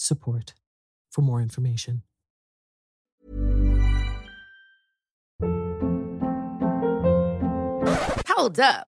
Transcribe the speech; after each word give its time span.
support 0.00 0.54
for 1.10 1.22
more 1.22 1.40
information. 1.40 2.02
Hold 8.28 8.58
up. 8.58 8.86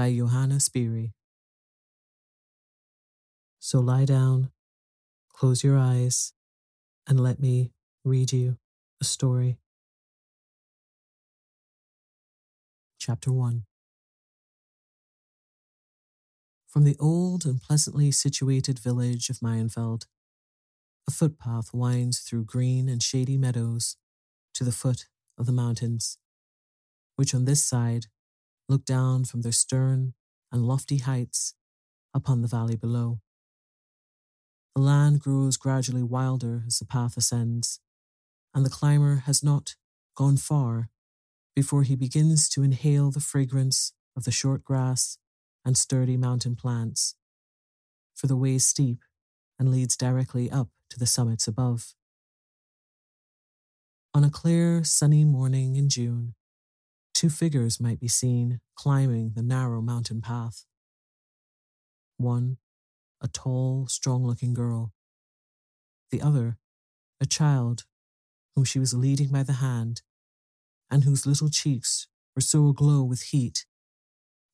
by 0.00 0.10
Johanna 0.10 0.54
Spyri. 0.54 1.12
So 3.58 3.80
lie 3.80 4.06
down, 4.06 4.50
close 5.30 5.62
your 5.62 5.76
eyes, 5.76 6.32
and 7.06 7.20
let 7.20 7.38
me 7.38 7.72
read 8.02 8.32
you 8.32 8.56
a 9.02 9.04
story. 9.04 9.58
Chapter 12.98 13.30
1 13.30 13.64
From 16.66 16.84
the 16.84 16.96
old 16.98 17.44
and 17.44 17.60
pleasantly 17.60 18.10
situated 18.10 18.78
village 18.78 19.28
of 19.28 19.40
Mayenfeld, 19.40 20.06
a 21.06 21.10
footpath 21.10 21.74
winds 21.74 22.20
through 22.20 22.44
green 22.44 22.88
and 22.88 23.02
shady 23.02 23.36
meadows 23.36 23.98
to 24.54 24.64
the 24.64 24.72
foot 24.72 25.08
of 25.36 25.44
the 25.44 25.52
mountains, 25.52 26.16
which 27.16 27.34
on 27.34 27.44
this 27.44 27.62
side 27.62 28.06
look 28.70 28.84
down 28.84 29.24
from 29.24 29.42
their 29.42 29.52
stern 29.52 30.14
and 30.52 30.66
lofty 30.66 30.98
heights 30.98 31.54
upon 32.14 32.40
the 32.40 32.48
valley 32.48 32.76
below. 32.76 33.20
The 34.76 34.80
land 34.80 35.18
grows 35.18 35.56
gradually 35.56 36.04
wilder 36.04 36.62
as 36.66 36.78
the 36.78 36.86
path 36.86 37.16
ascends, 37.16 37.80
and 38.54 38.64
the 38.64 38.70
climber 38.70 39.24
has 39.26 39.42
not 39.42 39.74
gone 40.16 40.36
far 40.36 40.88
before 41.56 41.82
he 41.82 41.96
begins 41.96 42.48
to 42.50 42.62
inhale 42.62 43.10
the 43.10 43.18
fragrance 43.18 43.92
of 44.16 44.22
the 44.24 44.30
short 44.30 44.62
grass 44.62 45.18
and 45.64 45.76
sturdy 45.76 46.16
mountain 46.16 46.54
plants, 46.54 47.16
for 48.14 48.28
the 48.28 48.36
way 48.36 48.54
is 48.54 48.66
steep 48.66 49.00
and 49.58 49.70
leads 49.70 49.96
directly 49.96 50.48
up 50.48 50.68
to 50.90 50.98
the 50.98 51.06
summits 51.06 51.48
above. 51.48 51.94
On 54.14 54.22
a 54.22 54.30
clear, 54.30 54.84
sunny 54.84 55.24
morning 55.24 55.74
in 55.74 55.88
June, 55.88 56.34
two 57.20 57.28
figures 57.28 57.78
might 57.78 58.00
be 58.00 58.08
seen 58.08 58.60
climbing 58.74 59.32
the 59.36 59.42
narrow 59.42 59.82
mountain 59.82 60.22
path. 60.22 60.64
One, 62.16 62.56
a 63.20 63.28
tall, 63.28 63.86
strong 63.88 64.24
looking 64.24 64.54
girl. 64.54 64.94
The 66.10 66.22
other, 66.22 66.56
a 67.20 67.26
child 67.26 67.84
whom 68.56 68.64
she 68.64 68.78
was 68.78 68.94
leading 68.94 69.28
by 69.28 69.42
the 69.42 69.60
hand 69.60 70.00
and 70.90 71.04
whose 71.04 71.26
little 71.26 71.50
cheeks 71.50 72.06
were 72.34 72.40
so 72.40 72.66
aglow 72.68 73.02
with 73.02 73.24
heat 73.24 73.66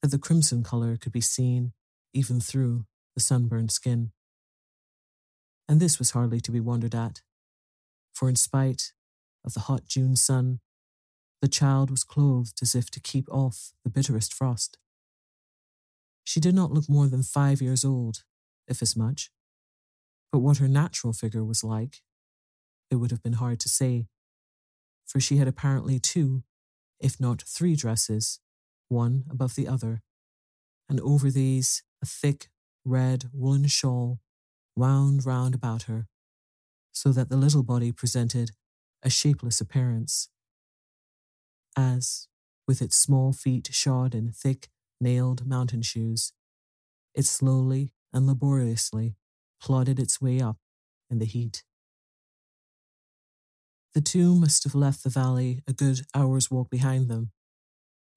that 0.02 0.10
the 0.10 0.18
crimson 0.18 0.64
color 0.64 0.96
could 0.96 1.12
be 1.12 1.20
seen 1.20 1.72
even 2.12 2.40
through 2.40 2.84
the 3.14 3.20
sunburned 3.20 3.70
skin. 3.70 4.10
And 5.68 5.78
this 5.78 6.00
was 6.00 6.10
hardly 6.10 6.40
to 6.40 6.50
be 6.50 6.58
wondered 6.58 6.96
at, 6.96 7.22
for 8.12 8.28
in 8.28 8.34
spite 8.34 8.92
of 9.44 9.54
the 9.54 9.60
hot 9.60 9.86
June 9.86 10.16
sun, 10.16 10.58
the 11.46 11.50
child 11.50 11.92
was 11.92 12.02
clothed 12.02 12.58
as 12.60 12.74
if 12.74 12.90
to 12.90 12.98
keep 12.98 13.28
off 13.30 13.70
the 13.84 13.88
bitterest 13.88 14.34
frost. 14.34 14.78
She 16.24 16.40
did 16.40 16.56
not 16.56 16.72
look 16.72 16.88
more 16.88 17.06
than 17.06 17.22
five 17.22 17.62
years 17.62 17.84
old, 17.84 18.24
if 18.66 18.82
as 18.82 18.96
much, 18.96 19.30
but 20.32 20.40
what 20.40 20.56
her 20.56 20.66
natural 20.66 21.12
figure 21.12 21.44
was 21.44 21.62
like, 21.62 22.02
it 22.90 22.96
would 22.96 23.12
have 23.12 23.22
been 23.22 23.34
hard 23.34 23.60
to 23.60 23.68
say, 23.68 24.08
for 25.06 25.20
she 25.20 25.36
had 25.36 25.46
apparently 25.46 26.00
two, 26.00 26.42
if 26.98 27.20
not 27.20 27.42
three 27.42 27.76
dresses, 27.76 28.40
one 28.88 29.22
above 29.30 29.54
the 29.54 29.68
other, 29.68 30.02
and 30.88 30.98
over 31.00 31.30
these 31.30 31.84
a 32.02 32.06
thick 32.06 32.48
red 32.84 33.26
woolen 33.32 33.68
shawl 33.68 34.18
wound 34.74 35.24
round 35.24 35.54
about 35.54 35.84
her, 35.84 36.08
so 36.90 37.12
that 37.12 37.28
the 37.28 37.36
little 37.36 37.62
body 37.62 37.92
presented 37.92 38.50
a 39.04 39.08
shapeless 39.08 39.60
appearance. 39.60 40.28
As, 41.76 42.28
with 42.66 42.80
its 42.80 42.96
small 42.96 43.32
feet 43.32 43.68
shod 43.72 44.14
in 44.14 44.32
thick, 44.32 44.68
nailed 45.00 45.46
mountain 45.46 45.82
shoes, 45.82 46.32
it 47.14 47.26
slowly 47.26 47.92
and 48.12 48.26
laboriously 48.26 49.16
plodded 49.60 49.98
its 49.98 50.20
way 50.20 50.40
up 50.40 50.56
in 51.10 51.18
the 51.18 51.26
heat. 51.26 51.64
The 53.94 54.00
two 54.00 54.34
must 54.34 54.64
have 54.64 54.74
left 54.74 55.04
the 55.04 55.10
valley 55.10 55.62
a 55.66 55.72
good 55.72 56.02
hour's 56.14 56.50
walk 56.50 56.70
behind 56.70 57.08
them 57.08 57.30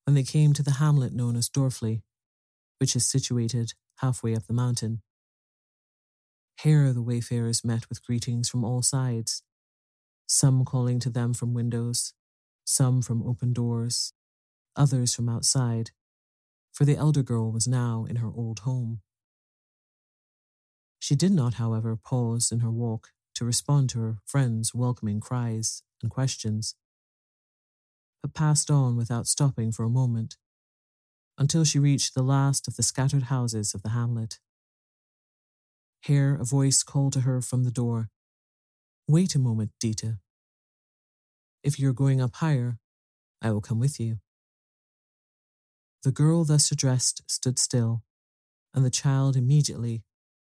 when 0.06 0.16
they 0.16 0.24
came 0.24 0.54
to 0.54 0.64
the 0.64 0.72
hamlet 0.72 1.14
known 1.14 1.36
as 1.36 1.50
Dorfli, 1.50 2.02
which 2.80 2.96
is 2.96 3.08
situated 3.08 3.74
halfway 3.98 4.36
up 4.36 4.48
the 4.48 4.54
mountain. 4.54 5.02
Here 6.62 6.92
the 6.92 7.02
wayfarers 7.02 7.64
met 7.64 7.88
with 7.88 8.06
greetings 8.06 8.50
from 8.50 8.66
all 8.66 8.82
sides, 8.82 9.44
some 10.28 10.66
calling 10.66 11.00
to 11.00 11.10
them 11.10 11.34
from 11.34 11.54
windows, 11.54 12.14
some 12.70 13.02
from 13.02 13.28
open 13.28 13.52
doors, 13.52 14.14
others 14.76 15.16
from 15.16 15.28
outside, 15.28 15.90
for 16.72 16.86
the 16.86 16.96
elder 16.96 17.24
girl 17.24 17.52
was 17.52 17.68
now 17.68 18.06
in 18.08 18.18
her 18.18 18.32
old 18.36 18.60
home. 18.60 19.02
She 21.00 21.16
did 21.16 21.32
not, 21.32 21.56
however, 21.56 21.98
pause 21.98 22.52
in 22.52 22.60
her 22.60 22.70
walk 22.70 23.10
to 23.34 23.44
respond 23.44 23.90
to 23.90 24.00
her 24.02 24.18
friends' 24.24 24.76
welcoming 24.76 25.20
cries 25.20 25.82
and 26.04 26.12
questions, 26.12 26.76
but 28.22 28.36
passed 28.36 28.70
on 28.70 28.96
without 28.96 29.26
stopping 29.26 29.72
for 29.72 29.84
a 29.84 29.90
moment 29.90 30.38
until 31.40 31.64
she 31.64 31.80
reached 31.80 32.14
the 32.14 32.22
last 32.22 32.68
of 32.68 32.76
the 32.76 32.84
scattered 32.84 33.24
houses 33.24 33.74
of 33.74 33.82
the 33.82 33.90
hamlet. 33.90 34.38
Here 36.02 36.38
a 36.40 36.46
voice 36.46 36.84
called 36.84 37.14
to 37.14 37.22
her 37.22 37.42
from 37.42 37.64
the 37.64 37.72
door 37.72 38.10
Wait 39.08 39.34
a 39.34 39.40
moment, 39.40 39.72
Dita. 39.80 40.20
If 41.64 41.80
you 41.80 41.90
are 41.90 41.94
going 41.94 42.22
up 42.22 42.36
higher, 42.36 42.80
I 43.42 43.52
will 43.52 43.62
come 43.62 43.80
with 43.80 44.00
you. 44.00 44.20
The 46.04 46.12
girl 46.12 46.46
thus 46.46 46.72
addressed 46.72 47.24
stood 47.28 47.60
still, 47.60 48.04
and 48.74 48.86
the 48.86 48.90
child 48.90 49.36
immediately 49.36 50.04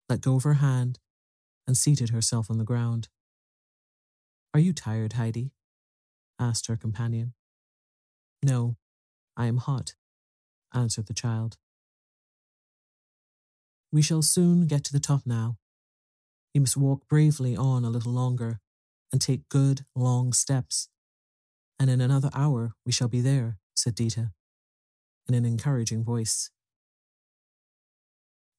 let 0.09 0.21
go 0.21 0.37
of 0.37 0.43
her 0.43 0.55
hand 0.55 0.99
and 1.67 1.77
seated 1.77 2.11
herself 2.11 2.51
on 2.51 2.59
the 2.59 2.65
ground. 2.65 3.09
Are 4.53 4.61
you 4.61 4.73
tired, 4.73 5.15
Heidi? 5.15 5.53
asked 6.39 6.67
her 6.67 6.77
companion. 6.77 7.35
No, 8.43 8.77
I 9.37 9.47
am 9.47 9.59
hot, 9.59 9.95
answered 10.75 11.07
the 11.07 11.15
child. 11.15 11.57
We 13.93 14.03
shall 14.03 14.23
soon 14.23 14.67
get 14.67 14.83
to 14.85 14.93
the 14.93 15.01
top 15.01 15.23
now. 15.25 15.59
You 16.53 16.61
must 16.61 16.77
walk 16.77 17.07
bravely 17.09 17.57
on 17.57 17.85
a 17.85 17.91
little 17.91 18.13
longer 18.13 18.61
and 19.13 19.21
take 19.21 19.49
good, 19.49 19.85
long 19.95 20.33
steps. 20.33 20.89
And 21.79 21.91
in 21.91 22.01
another 22.01 22.31
hour 22.35 22.73
we 22.87 22.93
shall 22.93 23.09
be 23.09 23.21
there, 23.21 23.59
said 23.75 23.95
Dita, 23.95 24.33
in 25.29 25.35
an 25.35 25.45
encouraging 25.45 26.05
voice. 26.05 26.51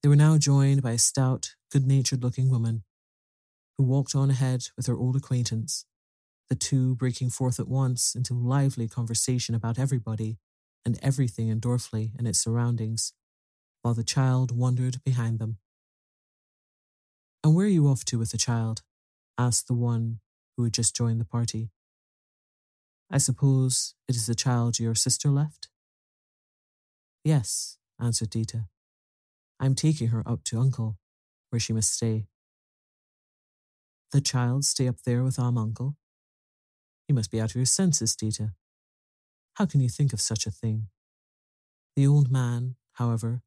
They 0.04 0.10
were 0.10 0.16
now 0.16 0.38
joined 0.38 0.84
by 0.84 0.92
a 0.92 0.98
stout, 0.98 1.56
good 1.72 1.88
natured 1.88 2.24
looking 2.24 2.50
woman 2.50 2.84
who 3.78 3.84
walked 3.84 4.16
on 4.16 4.30
ahead 4.30 4.66
with 4.78 4.88
her 4.88 4.96
old 4.96 5.16
acquaintance, 5.16 5.86
the 6.50 6.56
two 6.56 6.96
breaking 6.96 7.30
forth 7.30 7.60
at 7.60 7.68
once 7.68 8.16
into 8.16 8.34
lively 8.34 8.88
conversation 8.88 9.56
about 9.56 9.80
everybody 9.80 10.38
and 10.86 11.00
everything 11.02 11.48
in 11.48 11.60
Dorfli 11.60 12.12
and 12.18 12.28
its 12.28 12.40
surroundings, 12.40 13.14
while 13.82 13.94
the 13.94 14.04
child 14.04 14.56
wandered 14.56 15.04
behind 15.04 15.40
them. 15.40 15.58
And 17.44 17.56
where 17.56 17.66
are 17.66 17.70
you 17.70 17.88
off 17.88 18.06
to 18.06 18.20
with 18.20 18.32
the 18.32 18.38
child? 18.38 18.82
asked 19.38 19.68
the 19.68 19.74
one 19.74 20.20
who 20.56 20.64
had 20.64 20.74
just 20.74 20.96
joined 20.96 21.20
the 21.20 21.26
party. 21.26 21.70
I 23.12 23.18
suppose 23.18 23.94
it 24.08 24.16
is 24.16 24.26
the 24.26 24.36
child 24.36 24.80
your 24.80 24.96
sister 24.96 25.30
left? 25.30 25.70
Yes, 27.24 27.78
answered 28.00 28.30
Dita. 28.30 28.68
I 29.60 29.66
am 29.66 29.76
taking 29.76 30.10
her 30.10 30.24
up 30.26 30.44
to 30.46 30.60
uncle, 30.60 30.98
where 31.50 31.60
she 31.60 31.74
must 31.74 31.94
stay. 31.94 32.28
The 34.12 34.22
child 34.22 34.66
stay 34.66 34.88
up 34.88 35.02
there 35.06 35.24
with 35.24 35.40
our 35.40 35.48
uncle? 35.58 35.96
You 37.08 37.16
must 37.16 37.32
be 37.32 37.40
out 37.40 37.52
of 37.52 37.56
your 37.56 37.66
senses, 37.66 38.16
Dita. 38.16 38.54
How 39.56 39.66
can 39.66 39.82
you 39.82 39.90
think 39.90 40.12
of 40.12 40.22
such 40.22 40.46
a 40.46 40.52
thing? 40.52 40.88
The 41.96 42.08
old 42.08 42.32
man, 42.32 42.76
however, 42.94 43.42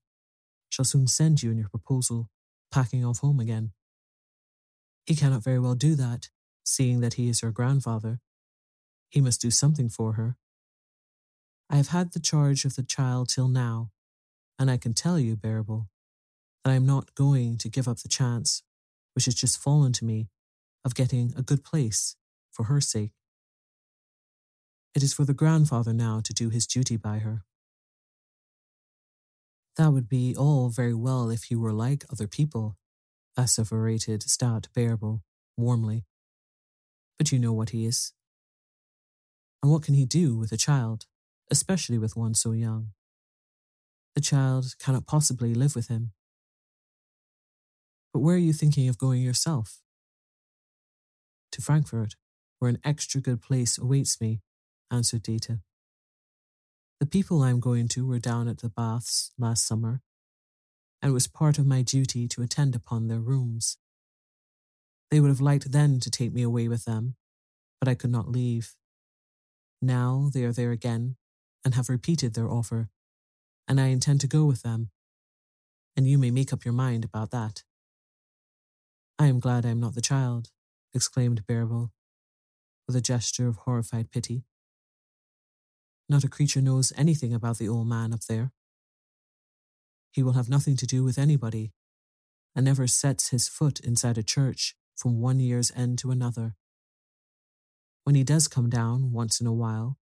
shall 0.70 0.84
soon 0.84 1.06
send 1.06 1.43
you 1.43 1.50
and 1.50 1.58
your 1.58 1.69
proposal, 1.69 2.31
packing 2.70 3.05
off 3.05 3.19
home 3.19 3.40
again. 3.40 3.72
He 5.05 5.16
cannot 5.16 5.43
very 5.43 5.58
well 5.58 5.75
do 5.75 5.94
that, 5.96 6.28
seeing 6.64 7.00
that 7.00 7.14
he 7.14 7.28
is 7.28 7.40
her 7.40 7.50
grandfather. 7.50 8.20
He 9.08 9.20
must 9.20 9.40
do 9.40 9.50
something 9.50 9.88
for 9.88 10.12
her. 10.14 10.37
I 11.70 11.76
have 11.76 11.88
had 11.88 12.12
the 12.12 12.20
charge 12.20 12.64
of 12.64 12.76
the 12.76 12.82
child 12.82 13.28
till 13.28 13.49
now, 13.49 13.90
and 14.58 14.70
I 14.70 14.76
can 14.76 14.94
tell 14.94 15.19
you, 15.19 15.37
Bärbel, 15.37 15.88
that 16.64 16.70
I 16.70 16.75
am 16.75 16.87
not 16.87 17.14
going 17.14 17.58
to 17.58 17.69
give 17.69 17.88
up 17.88 17.99
the 17.99 18.08
chance 18.08 18.62
which 19.14 19.26
has 19.26 19.34
just 19.34 19.58
fallen 19.58 19.93
to 19.93 20.05
me 20.05 20.28
of 20.84 20.94
getting 20.94 21.34
a 21.37 21.43
good 21.43 21.64
place 21.64 22.16
for 22.50 22.64
her 22.64 22.81
sake. 22.81 23.12
It 24.94 25.02
is 25.02 25.12
for 25.12 25.25
the 25.25 25.34
grandfather 25.34 25.93
now 25.93 26.20
to 26.25 26.32
do 26.32 26.49
his 26.50 26.66
duty 26.66 26.96
by 26.96 27.19
her. 27.19 27.44
That 29.76 29.93
would 29.93 30.08
be 30.08 30.34
all 30.37 30.70
very 30.70 30.94
well 30.94 31.31
if 31.31 31.44
he 31.44 31.55
were 31.55 31.72
like 31.72 32.05
other 32.10 32.27
people, 32.27 32.77
asseverated 33.36 34.22
stout 34.24 34.69
Bärbel 34.77 35.20
warmly. 35.56 36.05
But 37.17 37.31
you 37.31 37.38
know 37.38 37.53
what 37.53 37.70
he 37.70 37.86
is. 37.86 38.12
And 39.62 39.72
what 39.72 39.82
can 39.82 39.94
he 39.94 40.05
do 40.05 40.36
with 40.36 40.53
a 40.53 40.56
child, 40.56 41.06
especially 41.50 41.98
with 41.98 42.17
one 42.17 42.34
so 42.34 42.53
young? 42.53 42.93
The 44.15 44.20
child 44.20 44.74
cannot 44.79 45.06
possibly 45.06 45.55
live 45.55 45.74
with 45.74 45.88
him. 45.88 46.12
But 48.12 48.20
where 48.20 48.36
are 48.36 48.38
you 48.38 48.53
thinking 48.53 48.88
of 48.88 48.98
going 48.98 49.22
yourself? 49.22 49.81
To 51.53 51.62
Frankfurt, 51.62 52.17
where 52.58 52.69
an 52.69 52.79
extra 52.84 53.20
good 53.20 53.41
place 53.43 53.79
awaits 53.79 54.20
me, 54.20 54.41
answered 54.91 55.22
Dita. 55.22 55.60
The 57.00 57.06
people 57.06 57.43
I 57.43 57.50
am 57.50 57.60
going 57.60 57.86
to 57.88 58.06
were 58.06 58.19
down 58.19 58.48
at 58.48 58.58
the 58.58 58.69
baths 58.69 59.31
last 59.38 59.67
summer, 59.67 60.03
and 61.00 61.10
it 61.10 61.15
was 61.15 61.29
part 61.29 61.58
of 61.58 61.67
my 61.67 61.82
duty 61.82 62.27
to 62.29 62.43
attend 62.43 62.74
upon 62.74 63.06
their 63.06 63.20
rooms. 63.20 63.79
They 65.10 65.20
would 65.20 65.29
have 65.31 65.41
liked 65.41 65.70
then 65.70 66.00
to 66.00 66.10
take 66.10 66.32
me 66.32 66.43
away 66.43 66.67
with 66.67 66.84
them, 66.84 67.15
but 67.81 67.88
I 67.88 67.94
could 67.94 68.10
not 68.10 68.29
leave. 68.29 68.74
Now 69.81 70.31
they 70.32 70.44
are 70.44 70.53
there 70.53 70.73
again 70.73 71.17
and 71.65 71.75
have 71.75 71.89
repeated 71.89 72.35
their 72.35 72.51
offer, 72.51 72.89
and 73.67 73.81
I 73.81 73.87
intend 73.87 74.20
to 74.23 74.27
go 74.27 74.44
with 74.44 74.63
them. 74.63 74.91
And 75.97 76.06
you 76.08 76.19
may 76.19 76.31
make 76.31 76.53
up 76.53 76.65
your 76.65 76.75
mind 76.75 77.05
about 77.05 77.31
that. 77.31 77.63
I 79.19 79.27
am 79.27 79.41
glad 79.41 79.67
I 79.67 79.70
am 79.70 79.81
not 79.81 79.94
the 79.94 80.01
child, 80.01 80.51
exclaimed 80.94 81.47
Bärbel, 81.47 81.91
with 82.87 82.97
a 82.97 83.01
gesture 83.01 83.49
of 83.49 83.56
horrified 83.56 84.11
pity. 84.11 84.44
Not 86.08 86.25
a 86.25 86.29
creature 86.29 86.63
knows 86.63 86.93
anything 86.97 87.35
about 87.35 87.58
the 87.58 87.69
old 87.69 87.87
man 87.87 88.13
up 88.13 88.23
there. 88.29 88.53
He 90.13 90.23
will 90.23 90.32
have 90.32 90.49
nothing 90.49 90.77
to 90.77 90.87
do 90.87 91.05
with 91.05 91.19
anybody, 91.19 91.73
and 92.56 92.65
never 92.65 92.87
sets 92.87 93.29
his 93.29 93.49
foot 93.49 93.81
inside 93.81 94.19
a 94.19 94.23
church 94.23 94.75
from 94.97 95.20
one 95.20 95.39
year's 95.39 95.70
end 95.77 95.99
to 95.99 96.11
another. 96.11 96.56
When 98.08 98.15
he 98.15 98.24
does 98.24 98.48
come 98.48 98.70
down 98.70 99.12
once 99.12 99.38
in 99.38 99.46
a 99.46 99.53
while, 99.53 99.98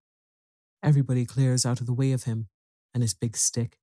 everybody 0.80 1.26
clears 1.26 1.66
out 1.66 1.80
of 1.80 1.86
the 1.86 1.92
way 1.92 2.12
of 2.12 2.22
him 2.22 2.46
and 2.94 3.02
his 3.02 3.14
big 3.14 3.36
stick. 3.36 3.78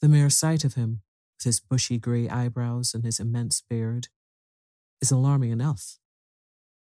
The 0.00 0.08
mere 0.08 0.30
sight 0.30 0.64
of 0.64 0.72
him, 0.72 1.02
with 1.36 1.44
his 1.44 1.60
bushy 1.60 1.98
grey 1.98 2.30
eyebrows 2.30 2.94
and 2.94 3.04
his 3.04 3.20
immense 3.20 3.60
beard, 3.60 4.08
is 5.02 5.10
alarming 5.10 5.50
enough. 5.50 5.98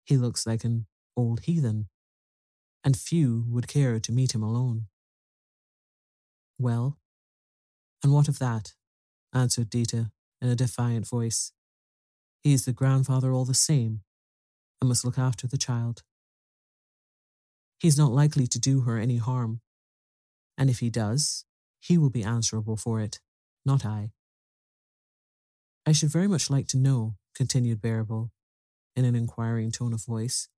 He 0.03 0.17
looks 0.17 0.48
like 0.48 0.63
an 0.63 0.88
old 1.15 1.41
heathen 1.41 1.89
and 2.84 2.98
few 2.98 3.46
would 3.48 3.67
care 3.67 4.00
to 4.00 4.12
meet 4.12 4.34
him 4.34 4.41
alone. 4.41 4.88
Well, 6.57 6.98
and 8.03 8.12
what 8.12 8.27
of 8.27 8.39
that? 8.39 8.74
answered 9.31 9.69
Dita 9.69 10.10
in 10.41 10.50
a 10.50 10.55
defiant 10.55 11.07
voice. 11.07 11.51
He 12.41 12.53
is 12.53 12.65
the 12.65 12.74
grandfather 12.74 13.31
all 13.31 13.46
the 13.46 13.53
same, 13.53 14.01
and 14.81 14.88
must 14.88 15.05
look 15.05 15.17
after 15.17 15.48
the 15.48 15.57
child. 15.57 16.03
He 17.79 17.88
is 17.88 17.98
not 17.98 18.12
likely 18.12 18.48
to 18.48 18.60
do 18.60 18.81
her 18.81 18.98
any 18.98 19.17
harm, 19.17 19.62
and 20.57 20.69
if 20.69 20.79
he 20.79 20.89
does, 20.89 21.46
he 21.79 21.98
will 21.98 22.10
be 22.10 22.24
answerable 22.24 22.77
for 22.77 23.00
it, 23.00 23.19
not 23.65 23.86
I. 23.86 24.12
I 25.86 25.91
should 25.91 26.10
very 26.10 26.27
much 26.27 26.50
like 26.50 26.67
to 26.69 26.77
know, 26.77 27.15
continued 27.36 27.81
Bärbel, 27.81 28.31
in 28.96 29.05
an 29.05 29.15
inquiring 29.15 29.72
tone 29.72 29.93
of 29.93 30.03
voice, 30.03 30.50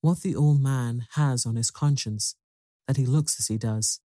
what 0.00 0.20
the 0.20 0.36
old 0.36 0.60
man 0.60 1.06
has 1.14 1.46
on 1.46 1.56
his 1.56 1.70
conscience 1.70 2.36
that 2.86 2.98
he 2.98 3.06
looks 3.06 3.40
as 3.40 3.48
he 3.48 3.56
does, 3.56 4.00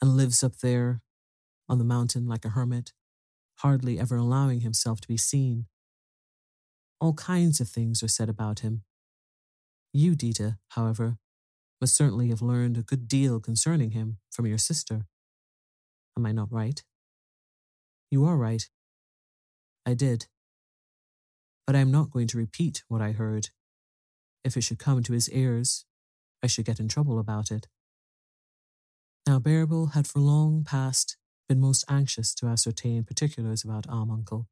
and 0.00 0.16
lives 0.16 0.44
up 0.44 0.58
there 0.58 1.00
on 1.68 1.78
the 1.78 1.84
mountain 1.84 2.28
like 2.28 2.44
a 2.44 2.50
hermit, 2.50 2.92
hardly 3.56 3.98
ever 3.98 4.16
allowing 4.16 4.60
himself 4.60 5.00
to 5.00 5.08
be 5.08 5.16
seen. 5.16 5.66
All 7.02 7.14
kinds 7.14 7.60
of 7.60 7.68
things 7.68 8.00
are 8.04 8.08
said 8.08 8.28
about 8.28 8.60
him. 8.60 8.84
You, 9.92 10.14
Dita, 10.14 10.58
however, 10.68 11.16
must 11.80 11.96
certainly 11.96 12.28
have 12.28 12.40
learned 12.40 12.78
a 12.78 12.82
good 12.82 13.08
deal 13.08 13.40
concerning 13.40 13.90
him 13.90 14.18
from 14.30 14.46
your 14.46 14.56
sister. 14.56 15.06
Am 16.16 16.24
I 16.24 16.30
not 16.30 16.52
right? 16.52 16.80
You 18.12 18.24
are 18.24 18.36
right. 18.36 18.68
I 19.84 19.94
did. 19.94 20.26
But 21.66 21.74
I 21.74 21.80
am 21.80 21.90
not 21.90 22.12
going 22.12 22.28
to 22.28 22.38
repeat 22.38 22.84
what 22.86 23.02
I 23.02 23.10
heard. 23.10 23.48
If 24.44 24.56
it 24.56 24.60
should 24.62 24.78
come 24.78 25.02
to 25.02 25.12
his 25.12 25.28
ears, 25.30 25.84
I 26.40 26.46
should 26.46 26.66
get 26.66 26.78
in 26.78 26.86
trouble 26.86 27.18
about 27.18 27.50
it. 27.50 27.66
Now, 29.26 29.40
Bärbel 29.40 29.94
had 29.94 30.06
for 30.06 30.20
long 30.20 30.62
past 30.62 31.16
been 31.48 31.58
most 31.58 31.84
anxious 31.88 32.32
to 32.36 32.46
ascertain 32.46 33.02
particulars 33.02 33.64
about 33.64 33.88
Alm 33.88 34.12
Uncle, 34.12 34.46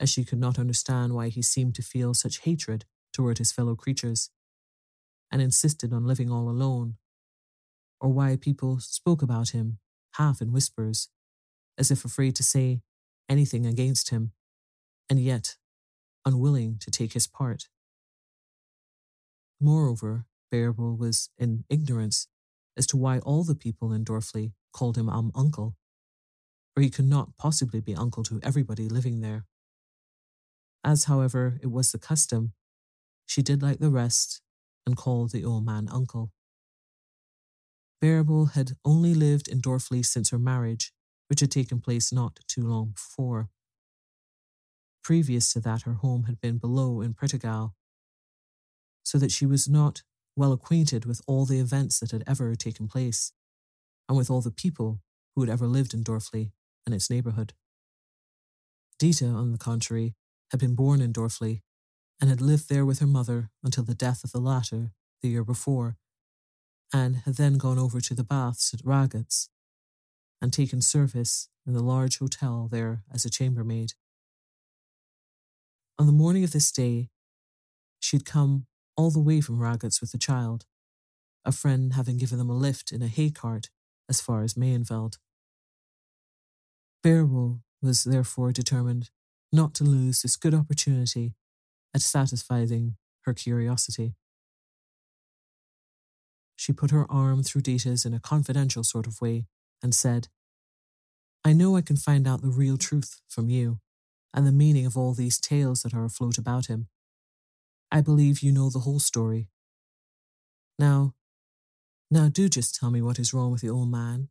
as 0.00 0.08
she 0.08 0.24
could 0.24 0.40
not 0.40 0.58
understand 0.58 1.14
why 1.14 1.28
he 1.28 1.42
seemed 1.42 1.74
to 1.74 1.82
feel 1.82 2.14
such 2.14 2.40
hatred 2.40 2.86
toward 3.12 3.38
his 3.38 3.52
fellow 3.52 3.76
creatures 3.76 4.30
and 5.30 5.42
insisted 5.42 5.92
on 5.92 6.06
living 6.06 6.30
all 6.30 6.48
alone, 6.48 6.96
or 8.00 8.08
why 8.08 8.36
people 8.36 8.80
spoke 8.80 9.22
about 9.22 9.50
him 9.50 9.78
half 10.14 10.40
in 10.40 10.52
whispers, 10.52 11.08
as 11.78 11.90
if 11.90 12.04
afraid 12.04 12.34
to 12.34 12.42
say 12.42 12.80
anything 13.28 13.66
against 13.66 14.10
him, 14.10 14.32
and 15.08 15.20
yet 15.20 15.56
unwilling 16.24 16.78
to 16.80 16.90
take 16.90 17.12
his 17.12 17.26
part. 17.26 17.68
Moreover, 19.60 20.24
Bärbel 20.52 20.98
was 20.98 21.28
in 21.38 21.64
ignorance 21.68 22.26
as 22.76 22.86
to 22.88 22.96
why 22.96 23.18
all 23.20 23.44
the 23.44 23.54
people 23.54 23.92
in 23.92 24.04
Dorfli 24.04 24.52
called 24.72 24.96
him 24.96 25.08
Alm 25.08 25.30
Uncle, 25.34 25.76
for 26.74 26.80
he 26.80 26.90
could 26.90 27.04
not 27.04 27.36
possibly 27.36 27.80
be 27.80 27.94
uncle 27.94 28.22
to 28.24 28.40
everybody 28.42 28.88
living 28.88 29.20
there. 29.20 29.44
As, 30.82 31.04
however, 31.04 31.58
it 31.62 31.70
was 31.70 31.92
the 31.92 31.98
custom, 31.98 32.52
she 33.26 33.42
did 33.42 33.62
like 33.62 33.78
the 33.78 33.90
rest 33.90 34.40
and 34.86 34.96
called 34.96 35.30
the 35.30 35.44
old 35.44 35.64
man 35.64 35.88
uncle. 35.90 36.32
Bärbel 38.02 38.52
had 38.52 38.72
only 38.84 39.14
lived 39.14 39.46
in 39.46 39.60
Dorfli 39.60 40.04
since 40.04 40.30
her 40.30 40.38
marriage, 40.38 40.92
which 41.28 41.40
had 41.40 41.50
taken 41.50 41.80
place 41.80 42.12
not 42.12 42.40
too 42.48 42.66
long 42.66 42.92
before. 42.92 43.50
Previous 45.04 45.52
to 45.52 45.60
that, 45.60 45.82
her 45.82 45.94
home 45.94 46.24
had 46.24 46.40
been 46.40 46.58
below 46.58 47.02
in 47.02 47.14
Prättigau, 47.14 47.72
so 49.04 49.18
that 49.18 49.30
she 49.30 49.46
was 49.46 49.68
not 49.68 50.02
well 50.34 50.52
acquainted 50.52 51.04
with 51.04 51.20
all 51.26 51.44
the 51.44 51.60
events 51.60 52.00
that 52.00 52.10
had 52.10 52.24
ever 52.26 52.54
taken 52.54 52.88
place, 52.88 53.32
and 54.08 54.16
with 54.16 54.30
all 54.30 54.40
the 54.40 54.50
people 54.50 55.00
who 55.34 55.42
had 55.42 55.50
ever 55.50 55.66
lived 55.66 55.94
in 55.94 56.02
Dorfli 56.02 56.52
and 56.86 56.94
its 56.94 57.10
neighbourhood. 57.10 57.52
Dita, 58.98 59.26
on 59.26 59.52
the 59.52 59.58
contrary, 59.58 60.14
had 60.50 60.60
been 60.60 60.74
born 60.74 61.00
in 61.00 61.12
Dorfli 61.12 61.62
and 62.20 62.28
had 62.28 62.40
lived 62.40 62.68
there 62.68 62.84
with 62.84 62.98
her 62.98 63.06
mother 63.06 63.50
until 63.64 63.84
the 63.84 63.94
death 63.94 64.24
of 64.24 64.32
the 64.32 64.40
latter 64.40 64.92
the 65.22 65.28
year 65.28 65.44
before, 65.44 65.96
and 66.92 67.16
had 67.18 67.34
then 67.34 67.56
gone 67.58 67.78
over 67.78 68.00
to 68.00 68.14
the 68.14 68.24
baths 68.24 68.74
at 68.74 68.80
Ragatz 68.80 69.48
and 70.40 70.52
taken 70.52 70.80
service 70.80 71.48
in 71.66 71.72
the 71.72 71.82
large 71.82 72.18
hotel 72.18 72.68
there 72.70 73.04
as 73.12 73.24
a 73.24 73.30
chambermaid. 73.30 73.92
On 75.98 76.06
the 76.06 76.12
morning 76.12 76.44
of 76.44 76.52
this 76.52 76.72
day, 76.72 77.10
she 78.00 78.16
had 78.16 78.24
come 78.24 78.66
all 78.96 79.10
the 79.10 79.20
way 79.20 79.40
from 79.40 79.58
Ragatz 79.58 80.00
with 80.00 80.12
the 80.12 80.18
child, 80.18 80.64
a 81.44 81.52
friend 81.52 81.92
having 81.92 82.16
given 82.16 82.38
them 82.38 82.50
a 82.50 82.56
lift 82.56 82.92
in 82.92 83.02
a 83.02 83.08
hay 83.08 83.30
cart 83.30 83.70
as 84.08 84.20
far 84.20 84.42
as 84.42 84.54
Mayenfeld. 84.54 85.18
Bärbel 87.04 87.60
was 87.82 88.04
therefore 88.04 88.52
determined 88.52 89.10
not 89.52 89.74
to 89.74 89.84
lose 89.84 90.22
this 90.22 90.36
good 90.36 90.54
opportunity 90.54 91.34
at 91.94 92.02
satisfying 92.02 92.96
her 93.22 93.34
curiosity. 93.34 94.14
She 96.56 96.72
put 96.72 96.90
her 96.90 97.10
arm 97.10 97.42
through 97.42 97.62
Dita's 97.62 98.04
in 98.04 98.14
a 98.14 98.20
confidential 98.20 98.84
sort 98.84 99.06
of 99.06 99.20
way 99.20 99.46
and 99.82 99.94
said, 99.94 100.28
I 101.44 101.52
know 101.52 101.76
I 101.76 101.80
can 101.80 101.96
find 101.96 102.28
out 102.28 102.42
the 102.42 102.50
real 102.50 102.76
truth 102.76 103.20
from 103.26 103.48
you 103.48 103.80
and 104.34 104.46
the 104.46 104.52
meaning 104.52 104.86
of 104.86 104.96
all 104.96 105.14
these 105.14 105.40
tales 105.40 105.82
that 105.82 105.94
are 105.94 106.04
afloat 106.04 106.38
about 106.38 106.66
him. 106.66 106.88
I 107.90 108.02
believe 108.02 108.40
you 108.40 108.52
know 108.52 108.70
the 108.70 108.80
whole 108.80 109.00
story. 109.00 109.48
Now, 110.78 111.14
now 112.10 112.28
do 112.28 112.48
just 112.48 112.74
tell 112.74 112.90
me 112.90 113.02
what 113.02 113.18
is 113.18 113.34
wrong 113.34 113.50
with 113.52 113.62
the 113.62 113.70
old 113.70 113.90
man. 113.90 114.28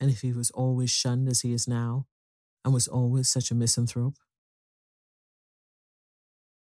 And 0.00 0.10
if 0.10 0.20
he 0.20 0.32
was 0.32 0.50
always 0.50 0.90
shunned 0.90 1.28
as 1.28 1.40
he 1.40 1.52
is 1.52 1.66
now, 1.66 2.06
and 2.68 2.74
was 2.74 2.86
always 2.86 3.26
such 3.30 3.50
a 3.50 3.54
misanthrope. 3.54 4.18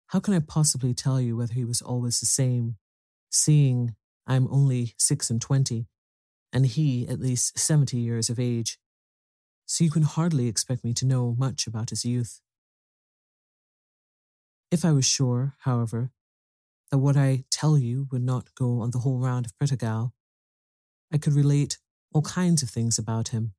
How 0.07 0.19
can 0.19 0.33
I 0.33 0.39
possibly 0.39 0.95
tell 0.95 1.21
you 1.21 1.37
whether 1.37 1.53
he 1.53 1.63
was 1.63 1.79
always 1.79 2.19
the 2.19 2.25
same, 2.25 2.77
seeing 3.29 3.95
I 4.25 4.35
am 4.35 4.47
only 4.49 4.95
six 4.97 5.29
and 5.29 5.39
twenty, 5.39 5.85
and 6.51 6.65
he 6.65 7.07
at 7.07 7.19
least 7.19 7.59
seventy 7.59 7.99
years 7.99 8.31
of 8.31 8.39
age? 8.39 8.79
So 9.67 9.83
you 9.83 9.91
can 9.91 10.01
hardly 10.01 10.47
expect 10.47 10.83
me 10.83 10.95
to 10.95 11.05
know 11.05 11.35
much 11.37 11.67
about 11.67 11.91
his 11.91 12.03
youth. 12.03 12.41
If 14.71 14.83
I 14.83 14.93
was 14.93 15.05
sure, 15.05 15.53
however, 15.59 16.09
that 16.89 16.97
what 16.97 17.15
I 17.15 17.43
tell 17.51 17.77
you 17.77 18.07
would 18.11 18.23
not 18.23 18.55
go 18.55 18.81
on 18.81 18.89
the 18.89 18.99
whole 18.99 19.19
round 19.19 19.45
of 19.45 19.53
Prättigau, 19.59 20.13
I 21.13 21.19
could 21.19 21.33
relate 21.33 21.77
all 22.11 22.23
kinds 22.23 22.63
of 22.63 22.71
things 22.71 22.97
about 22.97 23.27
him. 23.27 23.53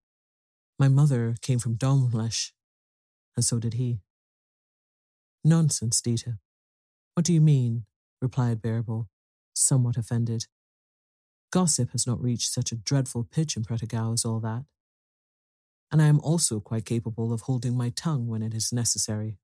My 0.79 0.89
mother 0.89 1.35
came 1.43 1.59
from 1.59 1.77
Domleschg, 1.77 2.53
and 3.37 3.45
so 3.45 3.59
did 3.59 3.75
he. 3.75 4.01
Nonsense, 5.45 6.01
Dita. 6.01 6.39
What 7.15 7.25
do 7.25 7.33
you 7.33 7.41
mean? 7.41 7.85
replied 8.21 8.63
Bärbel, 8.63 9.07
somewhat 9.55 9.97
offended. 9.97 10.47
Gossip 11.51 11.91
has 11.93 12.07
not 12.07 12.23
reached 12.23 12.51
such 12.51 12.73
a 12.73 12.77
dreadful 12.77 13.25
pitch 13.25 13.57
in 13.57 13.65
Prettigau 13.65 14.15
as 14.15 14.25
all 14.25 14.41
that. 14.41 14.65
And 15.91 16.01
I 16.01 16.07
am 16.07 16.21
also 16.21 16.61
quite 16.61 16.87
capable 16.87 17.33
of 17.33 17.43
holding 17.43 17.77
my 17.77 17.91
tongue 17.91 18.29
when 18.29 18.43
it 18.43 18.55
is 18.55 18.73
necessary. 18.73 19.37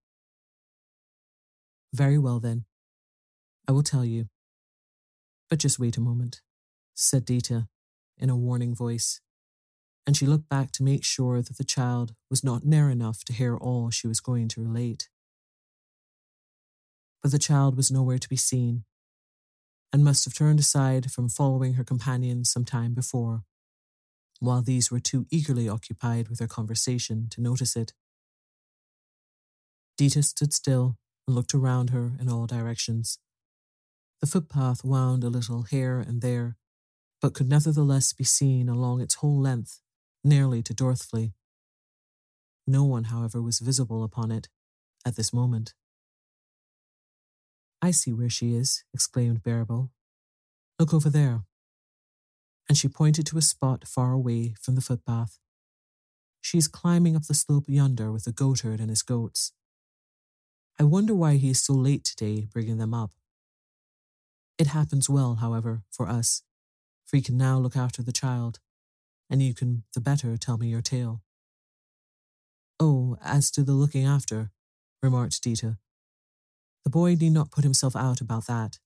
Very 1.93 2.19
well, 2.19 2.41
then. 2.41 2.65
I 3.67 3.73
will 3.73 3.83
tell 3.83 4.05
you. 4.05 4.29
But 5.51 5.59
just 5.59 5.79
wait 5.79 5.97
a 5.97 6.01
moment, 6.01 6.41
said 6.95 7.25
Dita 7.25 7.69
in 8.17 8.31
a 8.31 8.37
warning 8.37 8.75
voice, 8.75 9.21
and 10.09 10.17
she 10.17 10.27
looked 10.27 10.49
back 10.49 10.73
to 10.73 10.83
make 10.83 11.05
sure 11.05 11.41
that 11.41 11.57
the 11.57 11.65
child 11.65 12.15
was 12.29 12.43
not 12.43 12.65
near 12.65 12.91
enough 12.91 13.23
to 13.25 13.33
hear 13.33 13.57
all 13.57 13.91
she 13.91 14.09
was 14.09 14.19
going 14.19 14.49
to 14.49 14.61
relate 14.61 15.09
but 17.23 17.33
the 17.33 17.39
child 17.39 17.77
was 17.77 17.91
nowhere 17.91 18.19
to 18.19 18.29
be 18.29 18.37
seen, 18.37 18.85
and 19.93 20.05
must 20.05 20.25
have 20.25 20.35
turned 20.35 20.61
aside 20.61 21.11
from 21.11 21.29
following 21.29 21.75
her 21.75 21.85
companions 21.85 22.51
some 22.51 22.65
time 22.65 22.95
before, 22.95 23.43
while 24.41 24.63
these 24.63 24.91
were 24.91 25.01
too 25.01 25.27
eagerly 25.31 25.69
occupied 25.69 26.29
with 26.29 26.39
their 26.39 26.49
conversation 26.49 27.29
to 27.31 27.41
notice 27.41 27.75
it. 27.75 27.93
Dita 29.97 30.23
stood 30.23 30.53
still 30.53 30.97
and 31.27 31.35
looked 31.35 31.55
around 31.55 31.91
her 31.91 32.13
in 32.21 32.29
all 32.31 32.47
directions. 32.47 33.19
The 34.21 34.27
footpath 34.27 34.85
wound 34.85 35.25
a 35.25 35.29
little 35.29 35.63
here 35.63 35.99
and 35.99 36.23
there, 36.23 36.57
but 37.21 37.35
could 37.35 37.49
nevertheless 37.49 38.13
be 38.13 38.25
seen 38.25 38.69
along 38.69 39.01
its 39.01 39.17
whole 39.17 39.41
length, 39.41 39.81
nearly 40.29 40.63
to 40.63 40.75
Dorfli. 40.75 41.33
No 42.67 42.85
one, 42.85 43.05
however, 43.05 43.41
was 43.41 43.61
visible 43.61 44.05
upon 44.05 44.31
it 44.31 44.49
at 45.05 45.17
this 45.17 45.33
moment. 45.33 45.75
I 47.81 47.93
see 47.93 48.13
where 48.13 48.29
she 48.29 48.55
is, 48.55 48.85
exclaimed 48.93 49.43
Bärbel. 49.43 49.91
Look 50.79 50.93
over 50.93 51.09
there. 51.09 51.45
And 52.69 52.77
she 52.77 52.89
pointed 52.89 53.27
to 53.27 53.39
a 53.39 53.43
spot 53.43 53.87
far 53.87 54.13
away 54.13 54.55
from 54.61 54.75
the 54.75 54.81
footpath. 54.81 55.39
She 56.41 56.59
is 56.59 56.69
climbing 56.69 57.17
up 57.17 57.27
the 57.27 57.35
slope 57.35 57.65
yonder 57.69 58.13
with 58.13 58.25
the 58.25 58.33
goatherd 58.33 58.81
and 58.81 58.91
his 58.91 59.03
goats. 59.03 59.53
I 60.79 60.85
wonder 60.85 61.15
why 61.15 61.37
he 61.37 61.51
is 61.51 61.63
so 61.63 61.73
late 61.73 62.05
today 62.05 62.47
bringing 62.53 62.79
them 62.79 62.95
up. 62.95 63.13
It 64.59 64.69
happens 64.69 65.09
well, 65.09 65.37
however, 65.37 65.83
for 65.91 66.09
us, 66.09 66.43
for 67.07 67.17
he 67.17 67.23
can 67.23 67.39
now 67.39 67.59
look 67.59 67.77
after 67.77 68.03
the 68.03 68.13
child, 68.13 68.61
and 69.31 69.43
you 69.43 69.55
can 69.55 69.85
the 69.95 70.01
better 70.01 70.37
tell 70.37 70.59
me 70.59 70.69
your 70.69 70.83
tale. 70.83 71.23
Oh, 72.81 73.17
as 73.23 73.51
to 73.53 73.63
the 73.63 73.73
looking 73.73 74.05
after, 74.05 74.51
remarked 75.03 75.43
Dita. 75.43 75.79
The 76.85 76.91
boy 76.91 77.15
need 77.15 77.33
not 77.33 77.51
put 77.51 77.65
himself 77.65 77.97
out 77.97 78.21
about 78.21 78.47
that. 78.47 78.79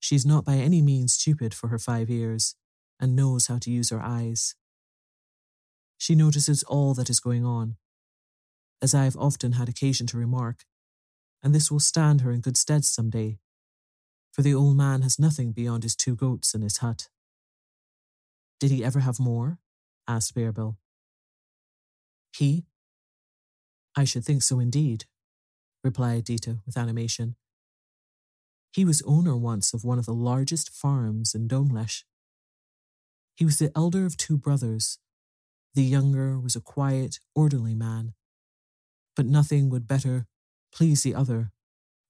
She 0.00 0.16
is 0.16 0.26
not 0.26 0.44
by 0.44 0.56
any 0.56 0.82
means 0.82 1.14
stupid 1.14 1.54
for 1.54 1.68
her 1.68 1.78
five 1.78 2.10
years, 2.10 2.56
and 3.00 3.16
knows 3.16 3.46
how 3.46 3.58
to 3.58 3.70
use 3.70 3.90
her 3.90 4.02
eyes. 4.02 4.54
She 5.98 6.14
notices 6.14 6.62
all 6.64 6.94
that 6.94 7.08
is 7.08 7.20
going 7.20 7.44
on, 7.44 7.76
as 8.82 8.94
I 8.94 9.04
have 9.04 9.16
often 9.16 9.52
had 9.52 9.68
occasion 9.68 10.06
to 10.08 10.18
remark, 10.18 10.64
and 11.42 11.54
this 11.54 11.70
will 11.70 11.80
stand 11.80 12.20
her 12.20 12.32
in 12.32 12.40
good 12.40 12.56
stead 12.56 12.84
some 12.84 13.08
day, 13.08 13.38
for 14.32 14.42
the 14.42 14.54
old 14.54 14.76
man 14.76 15.02
has 15.02 15.18
nothing 15.18 15.52
beyond 15.52 15.82
his 15.82 15.96
two 15.96 16.14
goats 16.14 16.54
and 16.54 16.62
his 16.62 16.78
hut. 16.78 17.08
Did 18.60 18.70
he 18.70 18.84
ever 18.84 19.00
have 19.00 19.20
more? 19.20 19.58
asked 20.08 20.34
Bärbel. 20.34 20.76
He? 22.34 22.66
I 23.96 24.04
should 24.04 24.24
think 24.24 24.42
so 24.42 24.60
indeed, 24.60 25.04
replied 25.82 26.24
Dita 26.24 26.58
with 26.66 26.76
animation. 26.76 27.36
He 28.72 28.84
was 28.84 29.02
owner 29.02 29.36
once 29.36 29.72
of 29.72 29.84
one 29.84 29.98
of 29.98 30.06
the 30.06 30.14
largest 30.14 30.70
farms 30.70 31.34
in 31.34 31.48
Domleschg. 31.48 32.04
He 33.34 33.44
was 33.44 33.58
the 33.58 33.72
elder 33.74 34.06
of 34.06 34.16
two 34.16 34.36
brothers. 34.36 34.98
The 35.74 35.82
younger 35.82 36.38
was 36.38 36.56
a 36.56 36.60
quiet, 36.60 37.20
orderly 37.34 37.74
man, 37.74 38.14
but 39.14 39.26
nothing 39.26 39.70
would 39.70 39.86
better 39.86 40.26
please 40.72 41.02
the 41.02 41.14
other 41.14 41.52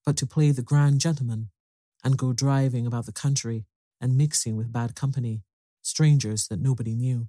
but 0.06 0.16
to 0.16 0.26
play 0.26 0.52
the 0.52 0.62
grand 0.62 1.00
gentleman 1.00 1.50
and 2.04 2.16
go 2.16 2.32
driving 2.32 2.86
about 2.86 3.06
the 3.06 3.12
country 3.12 3.66
and 4.00 4.16
mixing 4.16 4.56
with 4.56 4.72
bad 4.72 4.94
company, 4.94 5.42
strangers 5.86 6.48
that 6.48 6.60
nobody 6.60 6.94
knew. 6.94 7.28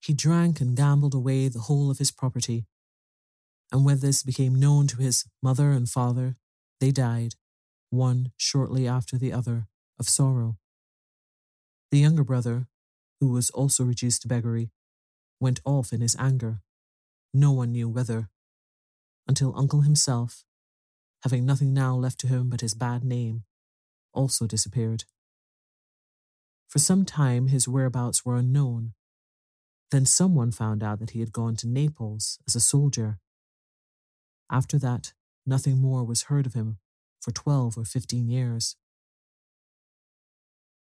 He 0.00 0.14
drank 0.14 0.60
and 0.60 0.76
gambled 0.76 1.14
away 1.14 1.48
the 1.48 1.60
whole 1.60 1.90
of 1.90 1.98
his 1.98 2.10
property, 2.10 2.66
and 3.70 3.84
when 3.84 4.00
this 4.00 4.22
became 4.22 4.54
known 4.54 4.86
to 4.88 4.96
his 4.96 5.24
mother 5.42 5.70
and 5.70 5.88
father, 5.88 6.36
they 6.80 6.90
died, 6.90 7.34
one 7.90 8.32
shortly 8.36 8.88
after 8.88 9.16
the 9.18 9.32
other, 9.32 9.68
of 9.98 10.08
sorrow. 10.08 10.56
The 11.90 11.98
younger 11.98 12.24
brother, 12.24 12.66
who 13.20 13.28
was 13.28 13.50
also 13.50 13.84
reduced 13.84 14.22
to 14.22 14.28
beggary, 14.28 14.70
went 15.38 15.60
off 15.64 15.92
in 15.92 16.00
his 16.00 16.16
anger, 16.18 16.62
no 17.34 17.52
one 17.52 17.72
knew 17.72 17.88
whither, 17.88 18.30
until 19.28 19.56
uncle 19.56 19.82
himself, 19.82 20.44
having 21.22 21.44
nothing 21.46 21.72
now 21.72 21.94
left 21.94 22.18
to 22.20 22.26
him 22.26 22.48
but 22.48 22.62
his 22.62 22.74
bad 22.74 23.04
name, 23.04 23.44
also 24.12 24.46
disappeared. 24.46 25.04
For 26.72 26.78
some 26.78 27.04
time 27.04 27.48
his 27.48 27.68
whereabouts 27.68 28.24
were 28.24 28.38
unknown. 28.38 28.94
Then 29.90 30.06
someone 30.06 30.52
found 30.52 30.82
out 30.82 31.00
that 31.00 31.10
he 31.10 31.20
had 31.20 31.30
gone 31.30 31.54
to 31.56 31.68
Naples 31.68 32.38
as 32.48 32.56
a 32.56 32.60
soldier. 32.60 33.18
After 34.50 34.78
that, 34.78 35.12
nothing 35.44 35.78
more 35.82 36.02
was 36.02 36.22
heard 36.22 36.46
of 36.46 36.54
him 36.54 36.78
for 37.20 37.30
12 37.30 37.76
or 37.76 37.84
15 37.84 38.26
years. 38.26 38.76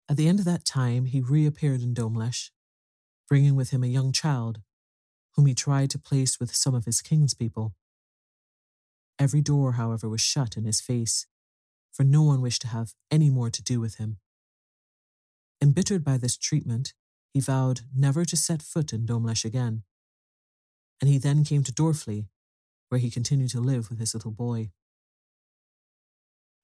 At 0.10 0.18
the 0.18 0.28
end 0.28 0.40
of 0.40 0.46
that 0.46 0.66
time, 0.66 1.06
he 1.06 1.22
reappeared 1.22 1.84
in 1.84 1.94
Domleschg, 1.94 2.50
bringing 3.30 3.56
with 3.56 3.70
him 3.70 3.84
a 3.84 3.88
young 3.88 4.12
child, 4.12 4.62
whom 5.36 5.46
he 5.46 5.54
tried 5.54 5.92
to 5.92 6.00
place 6.00 6.40
with 6.40 6.56
some 6.56 6.74
of 6.74 6.86
his 6.86 7.04
kinspeople. 7.04 7.76
Every 9.20 9.42
door, 9.42 9.74
however, 9.74 10.10
was 10.10 10.22
shut 10.22 10.58
in 10.58 10.66
his 10.66 10.82
face, 10.82 11.28
for 11.92 12.04
no 12.04 12.24
one 12.24 12.42
wished 12.42 12.64
to 12.64 12.68
have 12.70 12.96
any 13.12 13.30
more 13.30 13.52
to 13.52 13.62
do 13.62 13.80
with 13.80 13.98
him. 13.98 14.18
Embittered 15.62 16.04
by 16.04 16.18
this 16.18 16.38
treatment, 16.38 16.94
he 17.34 17.40
vowed 17.40 17.82
never 17.96 18.26
to 18.26 18.38
set 18.38 18.62
foot 18.62 18.94
in 18.94 19.06
Domleschg 19.06 19.46
again, 19.46 19.84
and 21.02 21.10
he 21.10 21.18
then 21.18 21.44
came 21.44 21.64
to 21.64 21.72
Dorfli, 21.72 22.28
where 22.90 23.00
he 23.00 23.10
continued 23.10 23.50
to 23.52 23.60
live 23.60 23.90
with 23.90 24.00
his 24.00 24.14
little 24.14 24.32
boy. 24.32 24.72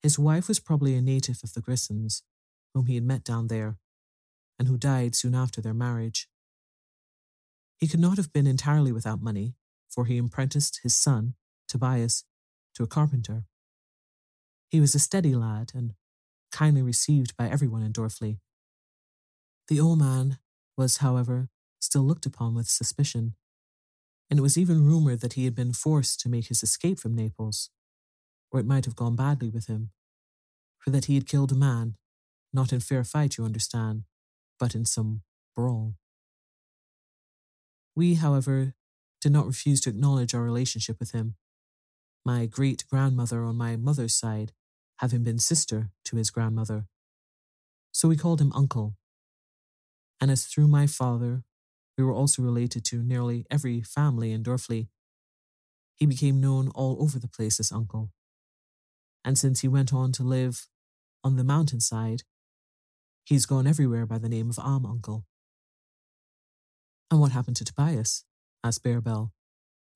His 0.02 0.20
wife 0.20 0.48
was 0.48 0.60
probably 0.60 0.96
a 0.96 1.02
native 1.02 1.40
of 1.44 1.54
the 1.54 1.62
Grisons, 1.62 2.24
whom 2.74 2.88
he 2.88 2.96
had 2.96 3.04
met 3.04 3.24
down 3.24 3.48
there, 3.48 3.78
and 4.60 4.68
who 4.68 4.78
died 4.78 5.16
soon 5.16 5.34
after 5.36 5.62
their 5.62 5.74
marriage. 5.74 6.28
He 7.80 7.88
could 7.88 8.00
not 8.00 8.18
have 8.18 8.32
been 8.32 8.48
entirely 8.48 8.92
without 8.92 9.22
money, 9.22 9.56
for 9.90 10.06
he 10.06 10.18
apprenticed 10.18 10.82
his 10.84 10.96
son, 10.96 11.36
Tobias, 11.68 12.26
to 12.76 12.84
a 12.84 12.88
carpenter. 12.88 13.46
He 14.70 14.80
was 14.80 14.96
a 14.96 15.00
steady 15.00 15.36
lad 15.36 15.72
and 15.76 15.94
kindly 16.52 16.82
received 16.82 17.36
by 17.38 17.48
everyone 17.50 17.84
in 17.84 17.94
Dorfli. 17.94 18.40
The 19.68 19.80
old 19.80 20.00
man 20.00 20.38
was, 20.78 20.98
however, 20.98 21.50
still 21.80 22.04
looked 22.04 22.26
upon 22.26 22.56
with 22.56 22.68
suspicion, 22.68 23.36
and 24.30 24.40
it 24.40 24.42
was 24.42 24.58
even 24.58 24.86
rumored 24.86 25.22
that 25.22 25.34
he 25.34 25.46
had 25.46 25.56
been 25.56 25.74
forced 25.74 26.20
to 26.22 26.30
make 26.30 26.48
his 26.48 26.64
escape 26.64 27.00
from 27.00 27.16
Naples, 27.16 27.70
or 28.52 28.60
it 28.60 28.66
might 28.66 28.86
have 28.86 28.96
gone 28.96 29.16
badly 29.16 29.50
with 29.50 29.68
him, 29.68 29.92
for 30.78 30.90
that 30.90 31.06
he 31.06 31.16
had 31.16 31.28
killed 31.28 31.52
a 31.52 31.56
man, 31.56 31.96
not 32.52 32.74
in 32.74 32.80
fair 32.80 33.04
fight, 33.04 33.38
you 33.38 33.46
understand, 33.46 34.04
but 34.60 34.76
in 34.76 34.86
some 34.86 35.22
brawl. 35.56 35.96
We, 37.96 38.16
however, 38.16 38.74
did 39.22 39.32
not 39.32 39.46
refuse 39.46 39.80
to 39.82 39.90
acknowledge 39.90 40.34
our 40.34 40.42
relationship 40.42 41.00
with 41.00 41.12
him, 41.12 41.36
my 42.26 42.46
great 42.46 42.86
grandmother 42.90 43.44
on 43.44 43.56
my 43.56 43.76
mother's 43.76 44.16
side 44.16 44.52
having 44.98 45.24
been 45.24 45.40
sister 45.40 45.92
to 46.06 46.16
his 46.16 46.30
grandmother. 46.32 46.86
So 47.92 48.08
we 48.08 48.16
called 48.16 48.42
him 48.42 48.52
uncle. 48.54 48.96
And 50.24 50.32
as 50.32 50.46
through 50.46 50.70
my 50.70 50.88
father, 50.88 51.44
we 51.98 52.04
were 52.06 52.14
also 52.14 52.42
related 52.42 52.86
to 52.86 53.04
nearly 53.04 53.46
every 53.52 53.82
family 53.82 54.32
in 54.32 54.42
Dorfli, 54.42 54.88
he 55.98 56.06
became 56.06 56.40
known 56.40 56.70
all 56.70 56.96
over 57.04 57.20
the 57.20 57.28
place 57.28 57.60
as 57.60 57.74
uncle. 57.74 58.10
And 59.26 59.38
since 59.38 59.60
he 59.60 59.68
went 59.68 59.94
on 59.94 60.14
to 60.14 60.24
live 60.24 60.68
on 61.26 61.36
the 61.36 61.44
mountainside, 61.44 62.24
he's 63.26 63.46
gone 63.46 63.68
everywhere 63.68 64.06
by 64.06 64.18
the 64.18 64.30
name 64.30 64.50
of 64.50 64.58
Alm 64.58 64.86
Uncle. 64.86 65.26
And 67.12 67.20
what 67.20 67.34
happened 67.34 67.58
to 67.58 67.66
Tobias? 67.66 68.24
asked 68.64 68.82
Bärbel, 68.82 69.32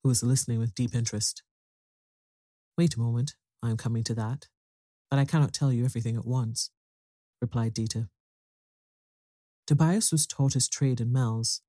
who 0.04 0.10
was 0.10 0.24
listening 0.24 0.60
with 0.60 0.76
deep 0.76 0.94
interest. 0.94 1.42
Wait 2.78 2.96
a 2.96 3.00
moment, 3.00 3.36
I 3.64 3.70
am 3.70 3.78
coming 3.78 4.04
to 4.04 4.14
that, 4.16 4.50
but 5.10 5.20
I 5.20 5.24
cannot 5.24 5.54
tell 5.54 5.72
you 5.72 5.86
everything 5.86 6.18
at 6.18 6.26
once, 6.26 6.70
replied 7.42 7.74
Dita. 7.74 8.10
Tobias 9.68 10.14
was 10.14 10.26
taught 10.26 10.54
his 10.54 10.70
trade 10.70 11.02
in 11.02 11.12
Mels, 11.12 11.62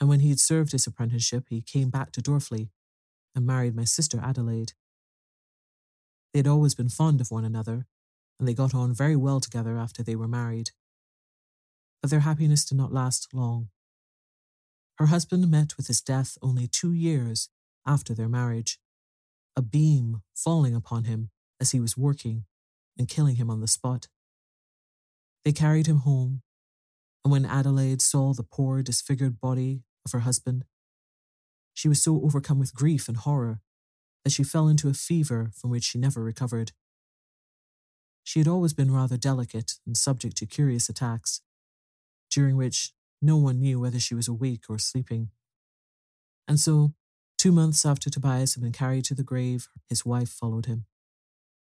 and 0.00 0.08
when 0.08 0.20
he 0.20 0.30
had 0.30 0.40
served 0.40 0.72
his 0.72 0.86
apprenticeship, 0.86 1.44
he 1.50 1.60
came 1.60 1.90
back 1.90 2.10
to 2.12 2.22
Dorfli 2.22 2.70
and 3.34 3.46
married 3.46 3.76
my 3.76 3.84
sister 3.84 4.18
Adelaide. 4.22 4.72
They 6.32 6.38
had 6.38 6.46
always 6.46 6.74
been 6.74 6.88
fond 6.88 7.20
of 7.20 7.30
one 7.30 7.44
another, 7.44 7.86
and 8.38 8.48
they 8.48 8.54
got 8.54 8.74
on 8.74 8.94
very 8.94 9.16
well 9.16 9.38
together 9.38 9.76
after 9.76 10.02
they 10.02 10.16
were 10.16 10.26
married. 10.26 10.70
But 12.00 12.10
their 12.10 12.20
happiness 12.20 12.64
did 12.64 12.78
not 12.78 12.92
last 12.92 13.28
long. 13.34 13.68
Her 14.98 15.06
husband 15.06 15.50
met 15.50 15.76
with 15.76 15.88
his 15.88 16.00
death 16.00 16.38
only 16.40 16.66
two 16.66 16.92
years 16.92 17.50
after 17.86 18.14
their 18.14 18.28
marriage, 18.28 18.78
a 19.56 19.62
beam 19.62 20.22
falling 20.34 20.74
upon 20.74 21.04
him 21.04 21.30
as 21.60 21.72
he 21.72 21.80
was 21.80 21.96
working 21.96 22.46
and 22.98 23.08
killing 23.08 23.36
him 23.36 23.50
on 23.50 23.60
the 23.60 23.68
spot. 23.68 24.08
They 25.44 25.52
carried 25.52 25.86
him 25.86 25.98
home, 25.98 26.42
and 27.24 27.32
when 27.32 27.46
Adelaide 27.46 28.02
saw 28.02 28.34
the 28.34 28.42
poor, 28.42 28.82
disfigured 28.82 29.40
body 29.40 29.82
of 30.04 30.12
her 30.12 30.20
husband, 30.20 30.64
she 31.72 31.88
was 31.88 32.02
so 32.02 32.20
overcome 32.22 32.58
with 32.58 32.74
grief 32.74 33.08
and 33.08 33.16
horror 33.16 33.60
that 34.24 34.30
she 34.30 34.44
fell 34.44 34.68
into 34.68 34.88
a 34.88 34.94
fever 34.94 35.50
from 35.54 35.70
which 35.70 35.84
she 35.84 35.98
never 35.98 36.22
recovered. 36.22 36.72
She 38.22 38.38
had 38.38 38.48
always 38.48 38.72
been 38.72 38.92
rather 38.92 39.16
delicate 39.16 39.74
and 39.86 39.96
subject 39.96 40.36
to 40.38 40.46
curious 40.46 40.88
attacks, 40.88 41.40
during 42.30 42.56
which 42.56 42.92
no 43.20 43.36
one 43.36 43.60
knew 43.60 43.80
whether 43.80 43.98
she 43.98 44.14
was 44.14 44.28
awake 44.28 44.64
or 44.68 44.78
sleeping. 44.78 45.30
And 46.46 46.60
so, 46.60 46.94
two 47.38 47.52
months 47.52 47.84
after 47.86 48.10
Tobias 48.10 48.54
had 48.54 48.62
been 48.62 48.72
carried 48.72 49.04
to 49.06 49.14
the 49.14 49.22
grave, 49.22 49.68
his 49.88 50.04
wife 50.04 50.28
followed 50.28 50.66
him. 50.66 50.84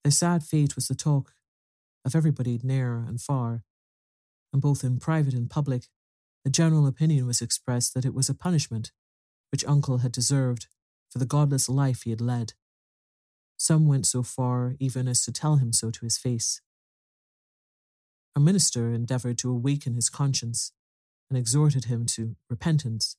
Their 0.03 0.11
sad 0.13 0.43
fate 0.43 0.77
was 0.77 0.89
the 0.89 0.95
talk 0.95 1.35
of 2.05 2.15
everybody 2.15 2.61
near 2.63 2.99
and 2.99 3.21
far, 3.21 3.65
and 4.57 4.62
both 4.62 4.83
in 4.83 4.99
private 4.99 5.35
and 5.35 5.51
public, 5.51 5.83
the 6.42 6.49
general 6.51 6.87
opinion 6.87 7.27
was 7.27 7.42
expressed 7.42 7.92
that 7.92 8.07
it 8.07 8.14
was 8.14 8.31
a 8.31 8.35
punishment 8.35 8.90
which 9.53 9.66
Uncle 9.66 9.99
had 9.99 10.11
deserved 10.11 10.66
for 11.11 11.19
the 11.19 11.27
godless 11.27 11.69
life 11.69 12.05
he 12.05 12.11
had 12.11 12.23
led. 12.23 12.55
Some 13.59 13.87
went 13.87 14.07
so 14.07 14.23
far 14.23 14.75
even 14.81 15.09
as 15.09 15.23
to 15.27 15.31
tell 15.31 15.57
him 15.57 15.75
so 15.75 15.90
to 15.90 16.07
his 16.07 16.16
face. 16.16 16.62
A 18.35 18.40
minister 18.40 18.95
endeavored 18.95 19.37
to 19.38 19.51
awaken 19.51 19.92
his 19.92 20.09
conscience 20.09 20.73
and 21.29 21.37
exhorted 21.37 21.85
him 21.85 22.07
to 22.07 22.37
repentance. 22.49 23.19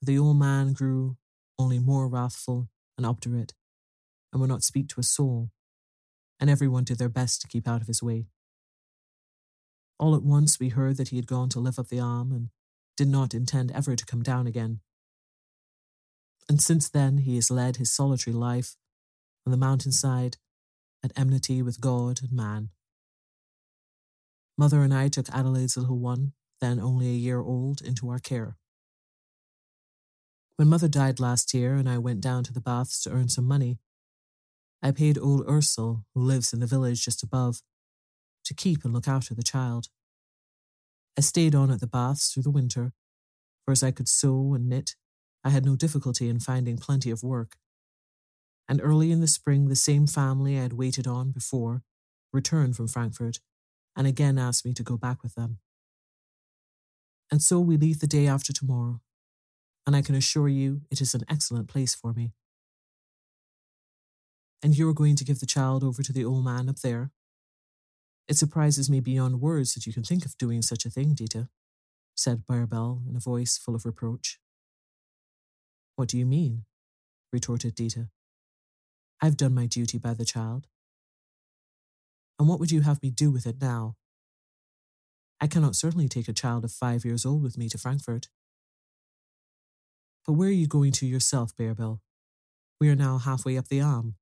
The 0.00 0.18
old 0.18 0.38
man 0.38 0.72
grew 0.72 1.18
only 1.58 1.78
more 1.78 2.08
wrathful 2.08 2.70
and 2.96 3.04
obdurate, 3.04 3.52
and 4.32 4.40
would 4.40 4.48
not 4.48 4.64
speak 4.64 4.88
to 4.88 5.00
a 5.00 5.02
soul, 5.02 5.50
and 6.40 6.48
everyone 6.48 6.84
did 6.84 6.96
their 6.96 7.10
best 7.10 7.42
to 7.42 7.48
keep 7.48 7.68
out 7.68 7.82
of 7.82 7.86
his 7.86 8.02
way. 8.02 8.28
All 9.98 10.14
at 10.14 10.22
once 10.22 10.60
we 10.60 10.68
heard 10.68 10.96
that 10.96 11.08
he 11.08 11.16
had 11.16 11.26
gone 11.26 11.48
to 11.50 11.60
live 11.60 11.78
up 11.78 11.88
the 11.88 12.00
Alm 12.00 12.32
and 12.32 12.50
did 12.96 13.08
not 13.08 13.34
intend 13.34 13.72
ever 13.72 13.96
to 13.96 14.06
come 14.06 14.22
down 14.22 14.46
again. 14.46 14.80
And 16.48 16.62
since 16.62 16.88
then, 16.88 17.18
he 17.18 17.34
has 17.34 17.50
led 17.50 17.76
his 17.76 17.92
solitary 17.92 18.34
life 18.34 18.76
on 19.44 19.50
the 19.50 19.56
mountainside 19.56 20.36
at 21.04 21.12
enmity 21.16 21.62
with 21.62 21.80
God 21.80 22.20
and 22.22 22.32
man. 22.32 22.70
Mother 24.56 24.82
and 24.82 24.92
I 24.92 25.08
took 25.08 25.28
Adelaide's 25.30 25.76
little 25.76 25.98
one, 25.98 26.32
then 26.60 26.80
only 26.80 27.08
a 27.08 27.12
year 27.12 27.40
old, 27.40 27.80
into 27.80 28.08
our 28.08 28.18
care. 28.18 28.56
When 30.56 30.68
Mother 30.68 30.88
died 30.88 31.20
last 31.20 31.54
year 31.54 31.76
and 31.76 31.88
I 31.88 31.98
went 31.98 32.20
down 32.20 32.42
to 32.44 32.52
the 32.52 32.60
baths 32.60 33.00
to 33.02 33.10
earn 33.10 33.28
some 33.28 33.44
money, 33.44 33.78
I 34.82 34.90
paid 34.90 35.18
old 35.18 35.46
Ursel, 35.46 36.04
who 36.14 36.20
lives 36.20 36.52
in 36.52 36.60
the 36.60 36.66
village 36.66 37.04
just 37.04 37.22
above, 37.22 37.62
to 38.48 38.54
keep 38.54 38.84
and 38.84 38.92
look 38.92 39.06
after 39.06 39.34
the 39.34 39.42
child. 39.42 39.88
I 41.16 41.20
stayed 41.20 41.54
on 41.54 41.70
at 41.70 41.80
the 41.80 41.86
baths 41.86 42.32
through 42.32 42.42
the 42.44 42.50
winter, 42.50 42.92
for 43.64 43.72
as 43.72 43.82
I 43.82 43.90
could 43.90 44.08
sew 44.08 44.54
and 44.54 44.68
knit, 44.68 44.96
I 45.44 45.50
had 45.50 45.64
no 45.64 45.76
difficulty 45.76 46.28
in 46.28 46.40
finding 46.40 46.78
plenty 46.78 47.10
of 47.10 47.22
work. 47.22 47.56
And 48.68 48.80
early 48.82 49.12
in 49.12 49.20
the 49.20 49.26
spring, 49.26 49.68
the 49.68 49.76
same 49.76 50.06
family 50.06 50.58
I 50.58 50.62
had 50.62 50.72
waited 50.72 51.06
on 51.06 51.30
before 51.30 51.82
returned 52.32 52.76
from 52.76 52.88
Frankfurt 52.88 53.38
and 53.96 54.06
again 54.06 54.38
asked 54.38 54.64
me 54.64 54.72
to 54.74 54.82
go 54.82 54.96
back 54.96 55.22
with 55.22 55.34
them. 55.34 55.58
And 57.30 57.42
so 57.42 57.60
we 57.60 57.76
leave 57.76 58.00
the 58.00 58.06
day 58.06 58.26
after 58.26 58.52
tomorrow, 58.52 59.00
and 59.86 59.94
I 59.94 60.02
can 60.02 60.14
assure 60.14 60.48
you 60.48 60.82
it 60.90 61.00
is 61.00 61.14
an 61.14 61.24
excellent 61.28 61.68
place 61.68 61.94
for 61.94 62.12
me. 62.12 62.32
And 64.62 64.76
you 64.76 64.88
are 64.88 64.94
going 64.94 65.16
to 65.16 65.24
give 65.24 65.40
the 65.40 65.46
child 65.46 65.84
over 65.84 66.02
to 66.02 66.12
the 66.12 66.24
old 66.24 66.44
man 66.44 66.68
up 66.68 66.80
there? 66.80 67.10
It 68.28 68.36
surprises 68.36 68.90
me 68.90 69.00
beyond 69.00 69.40
words 69.40 69.72
that 69.74 69.86
you 69.86 69.92
can 69.92 70.02
think 70.02 70.26
of 70.26 70.36
doing 70.36 70.60
such 70.60 70.84
a 70.84 70.90
thing, 70.90 71.14
Dita, 71.14 71.48
said 72.14 72.44
Bärbel 72.46 73.08
in 73.08 73.16
a 73.16 73.20
voice 73.20 73.56
full 73.56 73.74
of 73.74 73.86
reproach. 73.86 74.38
What 75.96 76.08
do 76.08 76.18
you 76.18 76.26
mean? 76.26 76.64
retorted 77.32 77.74
Dita. 77.74 78.08
I've 79.20 79.36
done 79.36 79.54
my 79.54 79.66
duty 79.66 79.98
by 79.98 80.14
the 80.14 80.24
child. 80.24 80.66
And 82.38 82.48
what 82.48 82.60
would 82.60 82.70
you 82.70 82.82
have 82.82 83.02
me 83.02 83.10
do 83.10 83.30
with 83.30 83.46
it 83.46 83.60
now? 83.60 83.96
I 85.40 85.46
cannot 85.46 85.76
certainly 85.76 86.08
take 86.08 86.28
a 86.28 86.32
child 86.32 86.64
of 86.64 86.72
five 86.72 87.04
years 87.04 87.24
old 87.24 87.42
with 87.42 87.56
me 87.56 87.68
to 87.70 87.78
Frankfurt. 87.78 88.28
But 90.26 90.34
where 90.34 90.48
are 90.48 90.52
you 90.52 90.66
going 90.66 90.92
to 90.92 91.06
yourself, 91.06 91.56
Bärbel? 91.56 92.00
We 92.80 92.90
are 92.90 92.96
now 92.96 93.18
halfway 93.18 93.56
up 93.56 93.68
the 93.68 93.80
Alm. 93.80 94.16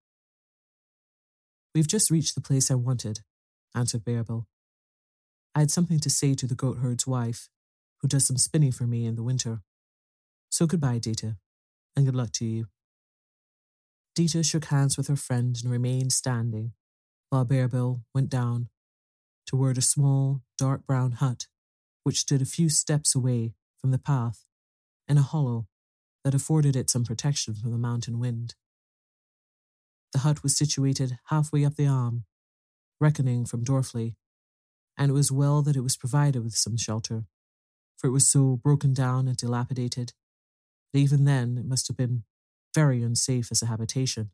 We've 1.75 1.88
just 1.88 2.11
reached 2.11 2.35
the 2.35 2.40
place 2.40 2.71
I 2.71 2.75
wanted, 2.75 3.21
answered 3.77 4.05
Bärbel. 4.05 4.47
I 5.55 5.61
had 5.61 5.71
something 5.71 6.01
to 6.01 6.11
say 6.11 6.35
to 6.35 6.47
the 6.47 6.57
goatherd's 6.57 7.07
wife, 7.07 7.49
who 8.01 8.09
does 8.09 8.27
some 8.27 8.37
spinning 8.37 8.73
for 8.73 8.85
me 8.85 9.07
in 9.07 9.15
the 9.15 9.23
winter. 9.23 9.61
So 10.51 10.67
goodbye, 10.67 10.99
Dita, 10.99 11.37
and 11.95 12.07
good 12.07 12.17
luck 12.17 12.33
to 12.33 12.45
you. 12.45 12.67
Dita 14.15 14.43
shook 14.43 14.67
hands 14.67 14.97
with 14.97 15.09
her 15.09 15.17
friend 15.17 15.57
and 15.62 15.71
remained 15.71 16.12
standing, 16.12 16.73
while 17.31 17.45
Bärbel 17.45 18.03
went 18.15 18.31
down 18.31 18.69
toward 19.47 19.79
a 19.79 19.83
small, 19.83 20.43
dark 20.59 20.87
brown 20.87 21.12
hut 21.12 21.47
which 22.07 22.21
stood 22.21 22.41
a 22.41 22.47
few 22.47 22.69
steps 22.69 23.17
away 23.17 23.53
from 23.81 23.91
the 23.91 23.99
path 23.99 24.45
in 25.09 25.19
a 25.19 25.23
hollow 25.23 25.67
that 26.23 26.35
afforded 26.35 26.77
it 26.77 26.89
some 26.89 27.05
protection 27.05 27.53
from 27.53 27.73
the 27.73 27.79
mountain 27.79 28.21
wind. 28.21 28.55
The 30.12 30.21
hut 30.21 30.45
was 30.45 30.57
situated 30.57 31.19
halfway 31.31 31.65
up 31.65 31.75
the 31.75 31.89
Alm, 31.89 32.25
reckoning 33.01 33.45
from 33.45 33.65
Dorfli, 33.65 34.15
and 34.97 35.11
it 35.11 35.15
was 35.15 35.33
well 35.33 35.63
that 35.63 35.77
it 35.77 35.83
was 35.83 35.97
provided 35.97 36.43
with 36.43 36.55
some 36.55 36.77
shelter, 36.77 37.25
for 37.97 38.09
it 38.09 38.13
was 38.13 38.29
so 38.29 38.57
broken 38.57 38.93
down 38.95 39.29
and 39.29 39.37
dilapidated 39.37 40.13
that 40.93 40.99
even 40.99 41.25
then 41.25 41.59
it 41.59 41.67
must 41.67 41.89
have 41.89 41.97
been 41.97 42.25
very 42.75 43.03
unsafe 43.03 43.51
as 43.51 43.63
a 43.63 43.67
habitation. 43.67 44.31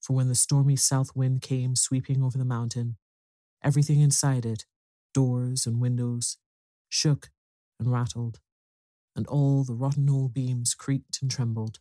For 0.00 0.14
when 0.14 0.28
the 0.28 0.34
stormy 0.34 0.76
south 0.76 1.14
wind 1.14 1.42
came 1.42 1.76
sweeping 1.76 2.22
over 2.22 2.36
the 2.38 2.44
mountain, 2.44 2.96
Everything 3.64 4.00
inside 4.00 4.44
it, 4.44 4.66
doors 5.14 5.66
and 5.66 5.80
windows, 5.80 6.38
shook 6.88 7.30
and 7.78 7.92
rattled, 7.92 8.40
and 9.14 9.26
all 9.28 9.62
the 9.62 9.74
rotten 9.74 10.10
old 10.10 10.34
beams 10.34 10.74
creaked 10.74 11.20
and 11.22 11.30
trembled. 11.30 11.78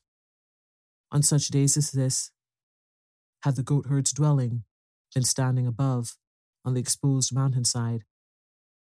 On 1.12 1.24
such 1.24 1.48
days 1.48 1.76
as 1.78 1.92
this, 1.92 2.32
had 3.44 3.56
the 3.56 3.64
goatherd's 3.64 4.14
dwelling 4.14 4.64
been 5.14 5.24
standing 5.24 5.68
above 5.68 6.16
on 6.64 6.74
the 6.74 6.80
exposed 6.80 7.34
mountainside, 7.34 8.04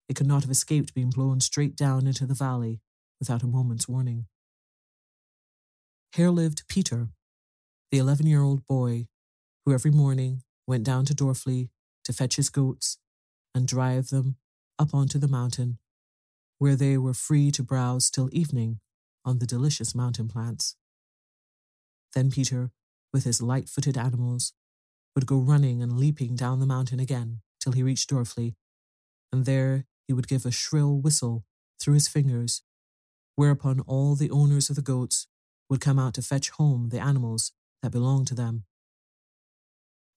it 0.07 0.15
could 0.15 0.27
not 0.27 0.43
have 0.43 0.51
escaped 0.51 0.93
being 0.93 1.09
blown 1.09 1.39
straight 1.39 1.75
down 1.75 2.07
into 2.07 2.25
the 2.25 2.33
valley 2.33 2.81
without 3.19 3.43
a 3.43 3.47
moment's 3.47 3.87
warning. 3.87 4.25
Here 6.13 6.29
lived 6.29 6.67
Peter, 6.67 7.09
the 7.91 7.97
eleven 7.97 8.27
year 8.27 8.41
old 8.43 8.67
boy 8.67 9.07
who 9.65 9.73
every 9.73 9.91
morning 9.91 10.43
went 10.67 10.83
down 10.83 11.05
to 11.05 11.13
Dorfli 11.13 11.69
to 12.03 12.13
fetch 12.13 12.35
his 12.35 12.49
goats 12.49 12.97
and 13.55 13.67
drive 13.67 14.09
them 14.09 14.35
up 14.77 14.93
onto 14.93 15.17
the 15.17 15.27
mountain, 15.27 15.77
where 16.57 16.75
they 16.75 16.97
were 16.97 17.13
free 17.13 17.51
to 17.51 17.63
browse 17.63 18.09
till 18.09 18.29
evening 18.31 18.79
on 19.25 19.39
the 19.39 19.45
delicious 19.45 19.95
mountain 19.95 20.27
plants. 20.27 20.75
Then 22.13 22.29
Peter, 22.29 22.71
with 23.11 23.23
his 23.23 23.41
light 23.41 23.69
footed 23.69 23.97
animals, 23.97 24.53
would 25.15 25.25
go 25.25 25.37
running 25.37 25.81
and 25.81 25.97
leaping 25.97 26.35
down 26.35 26.59
the 26.59 26.65
mountain 26.65 26.99
again 26.99 27.41
till 27.59 27.73
he 27.73 27.83
reached 27.83 28.09
Dorfli, 28.09 28.55
and 29.31 29.45
there 29.45 29.85
he 30.07 30.13
would 30.13 30.27
give 30.27 30.45
a 30.45 30.51
shrill 30.51 30.99
whistle 30.99 31.45
through 31.79 31.93
his 31.93 32.07
fingers, 32.07 32.63
whereupon 33.35 33.79
all 33.81 34.15
the 34.15 34.31
owners 34.31 34.69
of 34.69 34.75
the 34.75 34.81
goats 34.81 35.27
would 35.69 35.81
come 35.81 35.99
out 35.99 36.13
to 36.15 36.21
fetch 36.21 36.49
home 36.51 36.89
the 36.89 36.99
animals 36.99 37.51
that 37.81 37.91
belonged 37.91 38.27
to 38.27 38.35
them. 38.35 38.63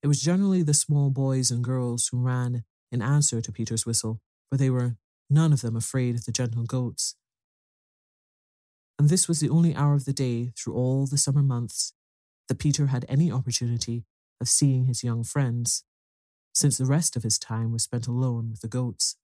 It 0.02 0.09
was 0.09 0.20
generally 0.20 0.62
the 0.62 0.74
small 0.74 1.11
boys 1.11 1.50
and 1.50 1.64
girls 1.64 2.09
who 2.09 2.20
ran 2.20 2.64
in 2.92 3.02
answer 3.02 3.40
to 3.40 3.52
Peter's 3.52 3.87
whistle, 3.87 4.20
for 4.48 4.56
they 4.56 4.70
were 4.70 4.96
none 5.28 5.52
of 5.52 5.62
them 5.62 5.76
afraid 5.76 6.14
of 6.14 6.24
the 6.24 6.32
gentle 6.32 6.64
goats. 6.64 7.16
And 8.98 9.09
this 9.09 9.28
was 9.28 9.40
the 9.40 9.50
only 9.50 9.74
hour 9.74 9.94
of 9.94 10.04
the 10.04 10.12
day 10.12 10.52
through 10.56 10.74
all 10.74 11.06
the 11.06 11.18
summer 11.18 11.42
months 11.42 11.92
that 12.48 12.59
Peter 12.59 12.87
had 12.87 13.04
any 13.09 13.30
opportunity 13.30 14.04
of 14.40 14.49
seeing 14.49 14.87
his 14.87 15.03
young 15.05 15.25
friends, 15.25 15.85
since 16.53 16.79
the 16.79 16.87
rest 16.87 17.16
of 17.16 17.22
his 17.22 17.38
time 17.38 17.72
was 17.72 17.83
spent 17.83 18.07
alone 18.07 18.51
with 18.51 18.61
the 18.61 18.68
goats. 18.68 19.16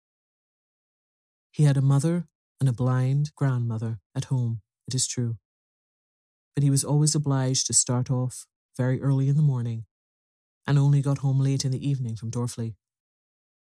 He 1.50 1.64
had 1.64 1.76
a 1.76 1.82
mother 1.82 2.26
and 2.60 2.68
a 2.68 2.72
blind 2.72 3.32
grandmother 3.34 4.00
at 4.14 4.26
home, 4.26 4.60
it 4.86 4.94
is 4.94 5.06
true, 5.06 5.36
but 6.54 6.62
he 6.62 6.70
was 6.70 6.84
always 6.84 7.14
obliged 7.14 7.66
to 7.66 7.72
start 7.72 8.10
off 8.10 8.46
very 8.76 9.00
early 9.00 9.28
in 9.28 9.36
the 9.36 9.42
morning 9.42 9.84
and 10.66 10.78
only 10.78 11.02
got 11.02 11.18
home 11.18 11.40
late 11.40 11.64
in 11.64 11.72
the 11.72 11.88
evening 11.88 12.16
from 12.16 12.30
Dorfli. 12.30 12.74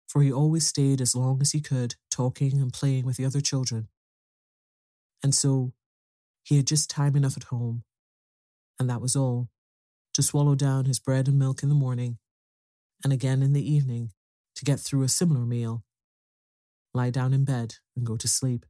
For 0.09 0.23
he 0.23 0.33
always 0.33 0.67
stayed 0.67 1.01
as 1.01 1.15
long 1.15 1.41
as 1.43 1.53
he 1.53 1.61
could, 1.61 1.97
talking 2.11 2.61
and 2.61 2.73
playing 2.73 3.05
with 3.05 3.17
the 3.17 3.27
other 3.27 3.41
children. 3.41 3.89
And 5.23 5.35
so 5.35 5.75
he 6.43 6.57
had 6.57 6.67
just 6.67 6.89
time 6.89 7.15
enough 7.15 7.37
at 7.37 7.45
home, 7.45 7.85
and 8.81 8.89
that 8.89 9.03
was 9.03 9.15
all, 9.15 9.51
to 10.19 10.23
swallow 10.25 10.57
down 10.57 10.87
his 10.87 10.99
bread 10.99 11.29
and 11.29 11.39
milk 11.39 11.63
in 11.63 11.69
the 11.69 11.77
morning, 11.77 12.19
and 13.05 13.13
again 13.13 13.41
in 13.41 13.53
the 13.53 13.73
evening 13.73 14.11
to 14.57 14.65
get 14.65 14.81
through 14.81 15.05
a 15.05 15.09
similar 15.09 15.47
meal, 15.47 15.85
lie 16.93 17.09
down 17.09 17.33
in 17.33 17.45
bed, 17.45 17.77
and 17.95 18.05
go 18.05 18.17
to 18.17 18.27
sleep. 18.27 18.67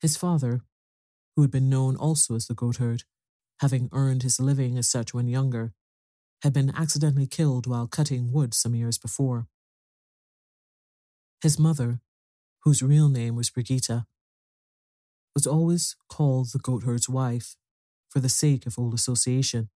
His 0.00 0.16
father, 0.16 0.62
who 1.36 1.42
had 1.42 1.50
been 1.50 1.68
known 1.68 1.96
also 1.96 2.34
as 2.34 2.46
the 2.46 2.54
goatherd, 2.54 3.02
having 3.60 3.90
earned 3.92 4.22
his 4.22 4.40
living 4.40 4.78
as 4.78 4.88
such 4.88 5.12
when 5.12 5.28
younger, 5.28 5.74
had 6.42 6.54
been 6.54 6.72
accidentally 6.74 7.26
killed 7.26 7.66
while 7.66 7.86
cutting 7.86 8.32
wood 8.32 8.54
some 8.54 8.74
years 8.74 8.96
before. 8.96 9.48
His 11.42 11.58
mother, 11.58 12.00
whose 12.60 12.82
real 12.82 13.10
name 13.10 13.36
was 13.36 13.50
Brigitta, 13.50 14.06
was 15.34 15.46
always 15.46 15.94
called 16.08 16.52
the 16.52 16.58
goatherd's 16.58 17.06
wife 17.06 17.54
for 18.12 18.20
the 18.20 18.28
sake 18.28 18.66
of 18.66 18.78
old 18.78 18.92
association, 18.92 19.70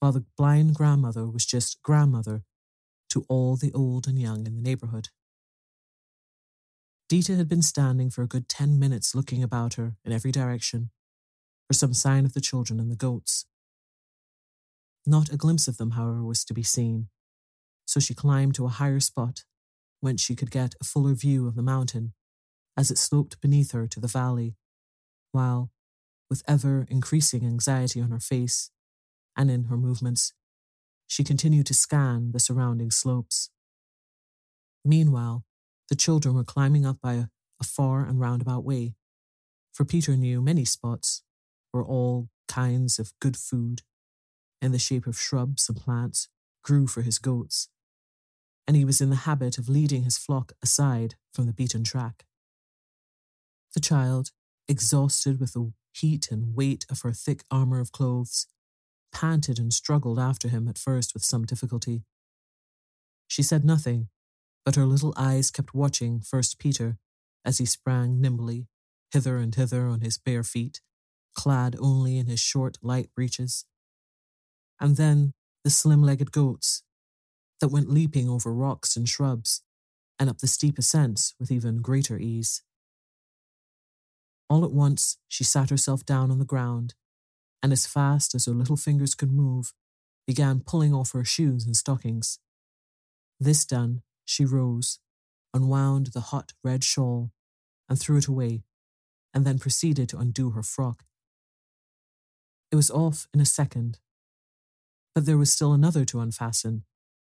while 0.00 0.12
the 0.12 0.24
blind 0.38 0.74
grandmother 0.74 1.26
was 1.26 1.44
just 1.44 1.82
grandmother 1.82 2.42
to 3.10 3.26
all 3.28 3.56
the 3.56 3.72
old 3.74 4.06
and 4.08 4.18
young 4.18 4.46
in 4.46 4.54
the 4.54 4.62
neighborhood. 4.62 5.10
Dita 7.10 7.36
had 7.36 7.48
been 7.48 7.62
standing 7.62 8.08
for 8.08 8.22
a 8.22 8.26
good 8.26 8.48
ten 8.48 8.78
minutes 8.78 9.14
looking 9.14 9.42
about 9.42 9.74
her 9.74 9.96
in 10.02 10.12
every 10.12 10.32
direction 10.32 10.90
for 11.68 11.74
some 11.74 11.92
sign 11.92 12.24
of 12.24 12.32
the 12.32 12.40
children 12.40 12.80
and 12.80 12.90
the 12.90 12.96
goats. 12.96 13.44
Not 15.04 15.32
a 15.32 15.36
glimpse 15.36 15.68
of 15.68 15.76
them, 15.76 15.90
however, 15.92 16.24
was 16.24 16.42
to 16.46 16.54
be 16.54 16.62
seen, 16.62 17.08
so 17.84 18.00
she 18.00 18.14
climbed 18.14 18.54
to 18.54 18.64
a 18.64 18.70
higher 18.70 19.00
spot 19.00 19.44
whence 20.00 20.22
she 20.22 20.34
could 20.34 20.50
get 20.50 20.74
a 20.80 20.84
fuller 20.84 21.14
view 21.14 21.46
of 21.46 21.54
the 21.54 21.62
mountain 21.62 22.14
as 22.76 22.90
it 22.90 22.98
sloped 22.98 23.40
beneath 23.40 23.72
her 23.72 23.86
to 23.86 24.00
the 24.00 24.08
valley, 24.08 24.56
while, 25.32 25.70
with 26.28 26.42
ever 26.48 26.86
increasing 26.90 27.44
anxiety 27.44 28.00
on 28.00 28.10
her 28.10 28.20
face 28.20 28.70
and 29.36 29.50
in 29.50 29.64
her 29.64 29.76
movements, 29.76 30.32
she 31.06 31.22
continued 31.22 31.66
to 31.66 31.74
scan 31.74 32.32
the 32.32 32.40
surrounding 32.40 32.90
slopes. 32.90 33.50
Meanwhile, 34.84 35.44
the 35.88 35.94
children 35.94 36.34
were 36.34 36.44
climbing 36.44 36.84
up 36.84 37.00
by 37.00 37.14
a, 37.14 37.24
a 37.60 37.64
far 37.64 38.04
and 38.04 38.18
roundabout 38.18 38.64
way, 38.64 38.94
for 39.72 39.84
Peter 39.84 40.16
knew 40.16 40.40
many 40.40 40.64
spots 40.64 41.22
where 41.70 41.84
all 41.84 42.28
kinds 42.48 42.98
of 42.98 43.12
good 43.20 43.36
food, 43.36 43.82
in 44.62 44.72
the 44.72 44.78
shape 44.78 45.06
of 45.06 45.18
shrubs 45.18 45.68
and 45.68 45.78
plants, 45.78 46.28
grew 46.62 46.86
for 46.86 47.02
his 47.02 47.18
goats, 47.18 47.68
and 48.66 48.76
he 48.76 48.84
was 48.84 49.00
in 49.00 49.10
the 49.10 49.16
habit 49.16 49.58
of 49.58 49.68
leading 49.68 50.02
his 50.02 50.18
flock 50.18 50.52
aside 50.62 51.14
from 51.32 51.46
the 51.46 51.52
beaten 51.52 51.84
track. 51.84 52.24
The 53.74 53.80
child, 53.80 54.30
exhausted 54.68 55.38
with 55.38 55.52
the 55.52 55.72
heat 56.00 56.28
and 56.30 56.54
weight 56.54 56.84
of 56.90 57.02
her 57.02 57.12
thick 57.12 57.44
armour 57.50 57.80
of 57.80 57.92
clothes, 57.92 58.46
panted 59.12 59.58
and 59.58 59.72
struggled 59.72 60.18
after 60.18 60.48
him 60.48 60.68
at 60.68 60.78
first 60.78 61.14
with 61.14 61.24
some 61.24 61.44
difficulty. 61.44 62.02
She 63.28 63.42
said 63.42 63.64
nothing, 63.64 64.08
but 64.64 64.76
her 64.76 64.86
little 64.86 65.14
eyes 65.16 65.50
kept 65.50 65.74
watching 65.74 66.20
first 66.20 66.58
Peter 66.58 66.98
as 67.44 67.58
he 67.58 67.66
sprang 67.66 68.20
nimbly 68.20 68.66
hither 69.12 69.38
and 69.38 69.54
hither 69.54 69.86
on 69.86 70.00
his 70.00 70.18
bare 70.18 70.42
feet, 70.42 70.80
clad 71.34 71.76
only 71.78 72.18
in 72.18 72.26
his 72.26 72.40
short 72.40 72.76
light 72.82 73.08
breeches, 73.14 73.64
and 74.80 74.96
then 74.96 75.32
the 75.64 75.70
slim 75.70 76.02
legged 76.02 76.32
goats 76.32 76.82
that 77.60 77.68
went 77.68 77.90
leaping 77.90 78.28
over 78.28 78.52
rocks 78.52 78.96
and 78.96 79.08
shrubs 79.08 79.62
and 80.18 80.28
up 80.28 80.38
the 80.38 80.46
steep 80.46 80.78
ascents 80.78 81.34
with 81.38 81.50
even 81.50 81.80
greater 81.80 82.18
ease. 82.18 82.62
All 84.48 84.64
at 84.64 84.72
once, 84.72 85.18
she 85.28 85.44
sat 85.44 85.70
herself 85.70 86.04
down 86.04 86.30
on 86.30 86.38
the 86.38 86.44
ground, 86.44 86.94
and 87.62 87.72
as 87.72 87.86
fast 87.86 88.34
as 88.34 88.46
her 88.46 88.52
little 88.52 88.76
fingers 88.76 89.14
could 89.14 89.32
move, 89.32 89.72
began 90.26 90.60
pulling 90.60 90.94
off 90.94 91.12
her 91.12 91.24
shoes 91.24 91.66
and 91.66 91.76
stockings. 91.76 92.38
This 93.40 93.64
done, 93.64 94.02
she 94.24 94.44
rose, 94.44 94.98
unwound 95.52 96.08
the 96.08 96.20
hot 96.20 96.52
red 96.62 96.84
shawl, 96.84 97.32
and 97.88 97.98
threw 97.98 98.18
it 98.18 98.26
away, 98.26 98.62
and 99.34 99.44
then 99.44 99.58
proceeded 99.58 100.08
to 100.10 100.18
undo 100.18 100.50
her 100.50 100.62
frock. 100.62 101.04
It 102.70 102.76
was 102.76 102.90
off 102.90 103.28
in 103.32 103.40
a 103.40 103.46
second, 103.46 103.98
but 105.14 105.26
there 105.26 105.38
was 105.38 105.52
still 105.52 105.72
another 105.72 106.04
to 106.06 106.20
unfasten, 106.20 106.84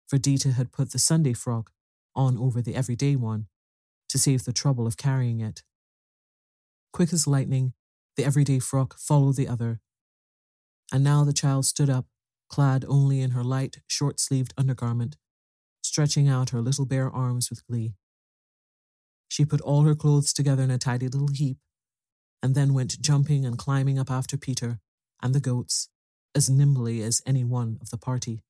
for 0.07 0.17
Dita 0.17 0.51
had 0.51 0.71
put 0.71 0.91
the 0.91 0.99
Sunday 0.99 1.33
frock 1.33 1.71
on 2.15 2.37
over 2.37 2.61
the 2.61 2.75
everyday 2.75 3.15
one 3.15 3.47
to 4.09 4.17
save 4.17 4.43
the 4.43 4.53
trouble 4.53 4.87
of 4.87 4.97
carrying 4.97 5.39
it. 5.39 5.63
Quick 6.91 7.13
as 7.13 7.27
lightning, 7.27 7.73
the 8.15 8.25
everyday 8.25 8.59
frock 8.59 8.97
followed 8.97 9.35
the 9.35 9.47
other, 9.47 9.79
and 10.91 11.03
now 11.03 11.23
the 11.23 11.33
child 11.33 11.65
stood 11.65 11.89
up, 11.89 12.07
clad 12.49 12.83
only 12.87 13.21
in 13.21 13.31
her 13.31 13.43
light, 13.43 13.81
short 13.87 14.19
sleeved 14.19 14.53
undergarment, 14.57 15.15
stretching 15.83 16.27
out 16.27 16.49
her 16.49 16.61
little 16.61 16.85
bare 16.85 17.09
arms 17.09 17.49
with 17.49 17.65
glee. 17.67 17.93
She 19.27 19.45
put 19.45 19.61
all 19.61 19.83
her 19.83 19.95
clothes 19.95 20.33
together 20.33 20.63
in 20.63 20.71
a 20.71 20.77
tidy 20.77 21.07
little 21.07 21.29
heap, 21.31 21.57
and 22.41 22.55
then 22.55 22.73
went 22.73 22.99
jumping 22.99 23.45
and 23.45 23.57
climbing 23.57 23.99
up 23.99 24.09
after 24.09 24.37
Peter 24.37 24.79
and 25.21 25.35
the 25.35 25.39
goats 25.39 25.89
as 26.33 26.49
nimbly 26.49 27.01
as 27.01 27.21
any 27.25 27.43
one 27.43 27.77
of 27.81 27.89
the 27.89 27.97
party. 27.97 28.43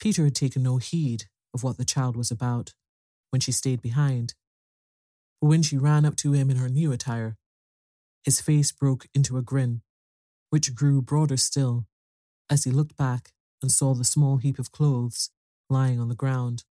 Peter 0.00 0.24
had 0.24 0.34
taken 0.34 0.62
no 0.62 0.78
heed 0.78 1.24
of 1.54 1.62
what 1.62 1.76
the 1.76 1.84
child 1.84 2.16
was 2.16 2.30
about 2.30 2.72
when 3.30 3.40
she 3.40 3.52
stayed 3.52 3.82
behind. 3.82 4.34
But 5.40 5.48
when 5.48 5.62
she 5.62 5.76
ran 5.76 6.04
up 6.04 6.16
to 6.16 6.32
him 6.32 6.50
in 6.50 6.56
her 6.56 6.68
new 6.68 6.92
attire, 6.92 7.36
his 8.24 8.40
face 8.40 8.72
broke 8.72 9.06
into 9.14 9.36
a 9.36 9.42
grin, 9.42 9.82
which 10.50 10.74
grew 10.74 11.00
broader 11.00 11.36
still 11.36 11.86
as 12.50 12.64
he 12.64 12.70
looked 12.70 12.96
back 12.96 13.32
and 13.62 13.70
saw 13.70 13.94
the 13.94 14.04
small 14.04 14.38
heap 14.38 14.58
of 14.58 14.72
clothes 14.72 15.30
lying 15.70 16.00
on 16.00 16.08
the 16.08 16.14
ground, 16.14 16.64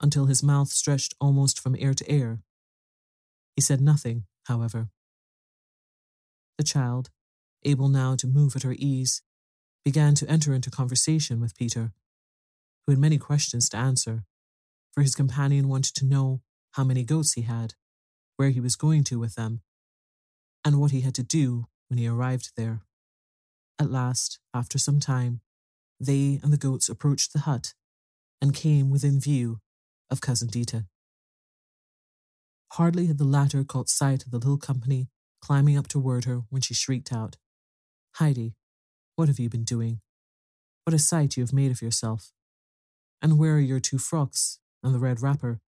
until 0.00 0.26
his 0.26 0.42
mouth 0.42 0.68
stretched 0.68 1.14
almost 1.20 1.60
from 1.60 1.76
ear 1.76 1.94
to 1.94 2.12
ear. 2.12 2.40
He 3.56 3.62
said 3.62 3.80
nothing, 3.80 4.24
however. 4.44 4.88
The 6.56 6.64
child, 6.64 7.10
able 7.64 7.88
now 7.88 8.16
to 8.16 8.26
move 8.26 8.54
at 8.56 8.62
her 8.62 8.74
ease, 8.78 9.22
began 9.84 10.14
to 10.14 10.28
enter 10.28 10.54
into 10.54 10.70
conversation 10.70 11.40
with 11.40 11.56
Peter 11.56 11.92
who 12.84 12.92
had 12.92 12.98
many 12.98 13.18
questions 13.18 13.68
to 13.68 13.76
answer, 13.76 14.24
for 14.92 15.02
his 15.02 15.14
companion 15.14 15.68
wanted 15.68 15.94
to 15.94 16.04
know 16.04 16.40
how 16.72 16.84
many 16.84 17.04
goats 17.04 17.32
he 17.32 17.42
had, 17.42 17.74
where 18.36 18.50
he 18.50 18.60
was 18.60 18.76
going 18.76 19.04
to 19.04 19.18
with 19.18 19.34
them, 19.34 19.62
and 20.64 20.80
what 20.80 20.90
he 20.90 21.00
had 21.00 21.14
to 21.14 21.22
do 21.22 21.66
when 21.88 21.98
he 21.98 22.06
arrived 22.06 22.52
there. 22.56 22.82
At 23.78 23.90
last, 23.90 24.38
after 24.54 24.78
some 24.78 25.00
time, 25.00 25.40
they 25.98 26.38
and 26.42 26.52
the 26.52 26.56
goats 26.56 26.88
approached 26.88 27.32
the 27.32 27.40
hut 27.40 27.74
and 28.40 28.54
came 28.54 28.90
within 28.90 29.20
view 29.20 29.60
of 30.10 30.20
Cousin 30.20 30.48
Dita. 30.48 30.86
Hardly 32.72 33.06
had 33.06 33.18
the 33.18 33.24
latter 33.24 33.64
caught 33.64 33.88
sight 33.88 34.24
of 34.24 34.30
the 34.30 34.38
little 34.38 34.58
company 34.58 35.08
climbing 35.40 35.76
up 35.76 35.88
toward 35.88 36.24
her 36.24 36.42
when 36.50 36.62
she 36.62 36.74
shrieked 36.74 37.12
out, 37.12 37.36
Heidi, 38.16 38.54
what 39.16 39.28
have 39.28 39.38
you 39.38 39.48
been 39.48 39.64
doing? 39.64 40.00
What 40.84 40.94
a 40.94 40.98
sight 40.98 41.36
you 41.36 41.42
have 41.42 41.52
made 41.52 41.70
of 41.70 41.82
yourself. 41.82 42.32
And 43.22 43.38
where 43.38 43.54
are 43.54 43.60
your 43.60 43.80
two 43.80 43.98
frocks 43.98 44.58
and 44.82 44.94
the 44.94 44.98
red 44.98 45.20
wrapper? 45.20 45.60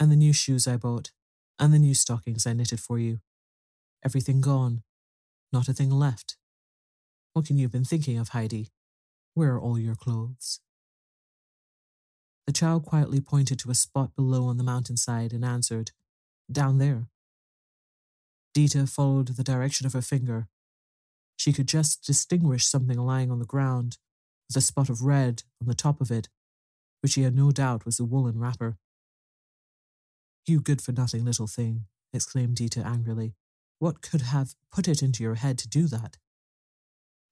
And 0.00 0.10
the 0.10 0.16
new 0.16 0.32
shoes 0.32 0.66
I 0.66 0.76
bought, 0.76 1.12
and 1.60 1.72
the 1.72 1.78
new 1.78 1.94
stockings 1.94 2.46
I 2.46 2.54
knitted 2.54 2.80
for 2.80 2.98
you. 2.98 3.20
Everything 4.04 4.40
gone, 4.40 4.82
not 5.52 5.68
a 5.68 5.74
thing 5.74 5.90
left. 5.90 6.36
What 7.34 7.44
can 7.46 7.58
you 7.58 7.66
have 7.66 7.72
been 7.72 7.84
thinking 7.84 8.18
of, 8.18 8.30
Heidi? 8.30 8.70
Where 9.34 9.52
are 9.52 9.60
all 9.60 9.78
your 9.78 9.94
clothes? 9.94 10.60
The 12.46 12.52
child 12.52 12.84
quietly 12.84 13.20
pointed 13.20 13.58
to 13.60 13.70
a 13.70 13.74
spot 13.74 14.16
below 14.16 14.46
on 14.46 14.56
the 14.56 14.64
mountainside 14.64 15.32
and 15.32 15.44
answered, 15.44 15.92
Down 16.50 16.78
there. 16.78 17.06
Dita 18.54 18.86
followed 18.86 19.28
the 19.28 19.44
direction 19.44 19.86
of 19.86 19.92
her 19.92 20.02
finger. 20.02 20.48
She 21.36 21.52
could 21.52 21.68
just 21.68 22.02
distinguish 22.04 22.66
something 22.66 22.98
lying 22.98 23.30
on 23.30 23.38
the 23.38 23.44
ground, 23.44 23.98
with 24.48 24.56
a 24.56 24.60
spot 24.60 24.88
of 24.88 25.02
red 25.02 25.44
on 25.60 25.68
the 25.68 25.74
top 25.74 26.00
of 26.00 26.10
it 26.10 26.28
which 27.00 27.12
she 27.12 27.22
had 27.22 27.34
no 27.34 27.50
doubt 27.50 27.84
was 27.84 27.98
a 27.98 28.04
woolen 28.04 28.38
wrapper. 28.38 28.76
You 30.46 30.60
good 30.60 30.80
for 30.80 30.92
nothing 30.92 31.24
little 31.24 31.46
thing, 31.46 31.86
exclaimed 32.12 32.56
Dita 32.56 32.84
angrily. 32.84 33.34
What 33.78 34.02
could 34.02 34.22
have 34.22 34.54
put 34.72 34.88
it 34.88 35.02
into 35.02 35.22
your 35.22 35.36
head 35.36 35.58
to 35.58 35.68
do 35.68 35.86
that? 35.88 36.18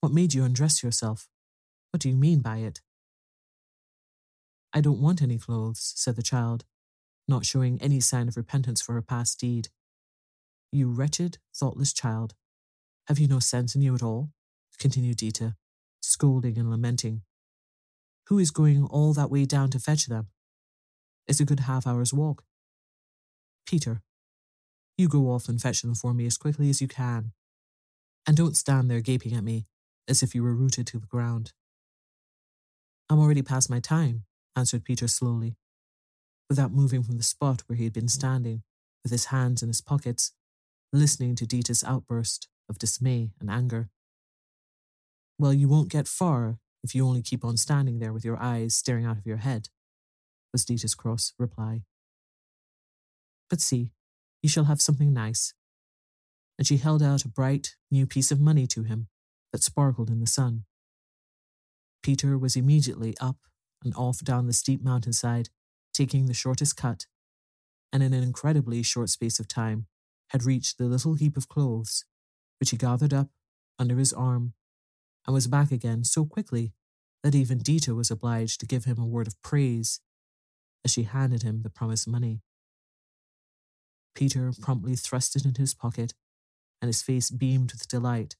What 0.00 0.12
made 0.12 0.34
you 0.34 0.44
undress 0.44 0.82
yourself? 0.82 1.28
What 1.90 2.00
do 2.00 2.08
you 2.08 2.16
mean 2.16 2.40
by 2.40 2.58
it? 2.58 2.80
I 4.72 4.80
don't 4.80 5.00
want 5.00 5.22
any 5.22 5.38
clothes, 5.38 5.92
said 5.96 6.16
the 6.16 6.22
child, 6.22 6.64
not 7.26 7.44
showing 7.44 7.80
any 7.80 8.00
sign 8.00 8.28
of 8.28 8.36
repentance 8.36 8.80
for 8.80 8.94
her 8.94 9.02
past 9.02 9.40
deed. 9.40 9.68
You 10.70 10.90
wretched, 10.90 11.38
thoughtless 11.54 11.92
child. 11.92 12.34
Have 13.06 13.18
you 13.18 13.26
no 13.26 13.38
sense 13.38 13.74
in 13.74 13.82
you 13.82 13.94
at 13.94 14.02
all? 14.02 14.30
continued 14.78 15.16
Dita, 15.16 15.56
scolding 16.00 16.56
and 16.56 16.70
lamenting. 16.70 17.22
Who 18.28 18.38
is 18.38 18.50
going 18.50 18.84
all 18.84 19.12
that 19.14 19.30
way 19.30 19.44
down 19.44 19.70
to 19.70 19.80
fetch 19.80 20.06
them? 20.06 20.28
It's 21.26 21.40
a 21.40 21.44
good 21.44 21.60
half 21.60 21.86
hour's 21.86 22.14
walk. 22.14 22.44
Peter, 23.68 24.00
you 24.96 25.08
go 25.08 25.30
off 25.30 25.46
and 25.46 25.60
fetch 25.60 25.82
them 25.82 25.94
for 25.94 26.14
me 26.14 26.24
as 26.24 26.38
quickly 26.38 26.70
as 26.70 26.80
you 26.80 26.88
can. 26.88 27.32
And 28.26 28.34
don't 28.34 28.56
stand 28.56 28.90
there 28.90 29.02
gaping 29.02 29.34
at 29.34 29.44
me 29.44 29.66
as 30.08 30.22
if 30.22 30.34
you 30.34 30.42
were 30.42 30.54
rooted 30.54 30.86
to 30.86 30.98
the 30.98 31.06
ground. 31.06 31.52
I'm 33.10 33.18
already 33.18 33.42
past 33.42 33.68
my 33.68 33.78
time, 33.78 34.24
answered 34.56 34.84
Peter 34.84 35.06
slowly, 35.06 35.58
without 36.48 36.72
moving 36.72 37.02
from 37.02 37.18
the 37.18 37.22
spot 37.22 37.62
where 37.66 37.76
he 37.76 37.84
had 37.84 37.92
been 37.92 38.08
standing, 38.08 38.62
with 39.02 39.12
his 39.12 39.26
hands 39.26 39.62
in 39.62 39.68
his 39.68 39.82
pockets, 39.82 40.32
listening 40.90 41.34
to 41.34 41.46
Dita's 41.46 41.84
outburst 41.84 42.48
of 42.70 42.78
dismay 42.78 43.32
and 43.38 43.50
anger. 43.50 43.90
Well, 45.38 45.52
you 45.52 45.68
won't 45.68 45.90
get 45.90 46.08
far 46.08 46.58
if 46.82 46.94
you 46.94 47.06
only 47.06 47.20
keep 47.20 47.44
on 47.44 47.58
standing 47.58 47.98
there 47.98 48.14
with 48.14 48.24
your 48.24 48.42
eyes 48.42 48.74
staring 48.74 49.04
out 49.04 49.18
of 49.18 49.26
your 49.26 49.36
head, 49.36 49.68
was 50.54 50.64
Dita's 50.64 50.94
cross 50.94 51.34
reply. 51.38 51.82
But 53.48 53.60
see, 53.60 53.92
you 54.42 54.48
shall 54.48 54.64
have 54.64 54.80
something 54.80 55.12
nice. 55.12 55.54
And 56.58 56.66
she 56.66 56.76
held 56.76 57.02
out 57.02 57.24
a 57.24 57.28
bright, 57.28 57.76
new 57.90 58.06
piece 58.06 58.30
of 58.30 58.40
money 58.40 58.66
to 58.68 58.82
him 58.82 59.08
that 59.52 59.62
sparkled 59.62 60.10
in 60.10 60.20
the 60.20 60.26
sun. 60.26 60.64
Peter 62.02 62.36
was 62.38 62.56
immediately 62.56 63.14
up 63.20 63.36
and 63.84 63.94
off 63.96 64.20
down 64.20 64.46
the 64.46 64.52
steep 64.52 64.82
mountainside, 64.82 65.48
taking 65.92 66.26
the 66.26 66.34
shortest 66.34 66.76
cut, 66.76 67.06
and 67.92 68.02
in 68.02 68.12
an 68.12 68.22
incredibly 68.22 68.82
short 68.82 69.08
space 69.08 69.38
of 69.38 69.48
time 69.48 69.86
had 70.30 70.44
reached 70.44 70.78
the 70.78 70.84
little 70.84 71.14
heap 71.14 71.36
of 71.36 71.48
clothes, 71.48 72.04
which 72.60 72.70
he 72.70 72.76
gathered 72.76 73.14
up 73.14 73.28
under 73.78 73.96
his 73.96 74.12
arm 74.12 74.52
and 75.26 75.34
was 75.34 75.46
back 75.46 75.70
again 75.70 76.04
so 76.04 76.24
quickly 76.24 76.72
that 77.22 77.34
even 77.34 77.58
Dita 77.58 77.94
was 77.94 78.10
obliged 78.10 78.60
to 78.60 78.66
give 78.66 78.84
him 78.84 78.98
a 78.98 79.06
word 79.06 79.26
of 79.26 79.40
praise 79.42 80.00
as 80.84 80.92
she 80.92 81.04
handed 81.04 81.42
him 81.42 81.62
the 81.62 81.70
promised 81.70 82.08
money. 82.08 82.40
Peter 84.18 84.50
promptly 84.60 84.96
thrust 84.96 85.36
it 85.36 85.44
into 85.44 85.60
his 85.60 85.74
pocket, 85.74 86.12
and 86.82 86.88
his 86.88 87.02
face 87.02 87.30
beamed 87.30 87.70
with 87.70 87.86
delight, 87.86 88.34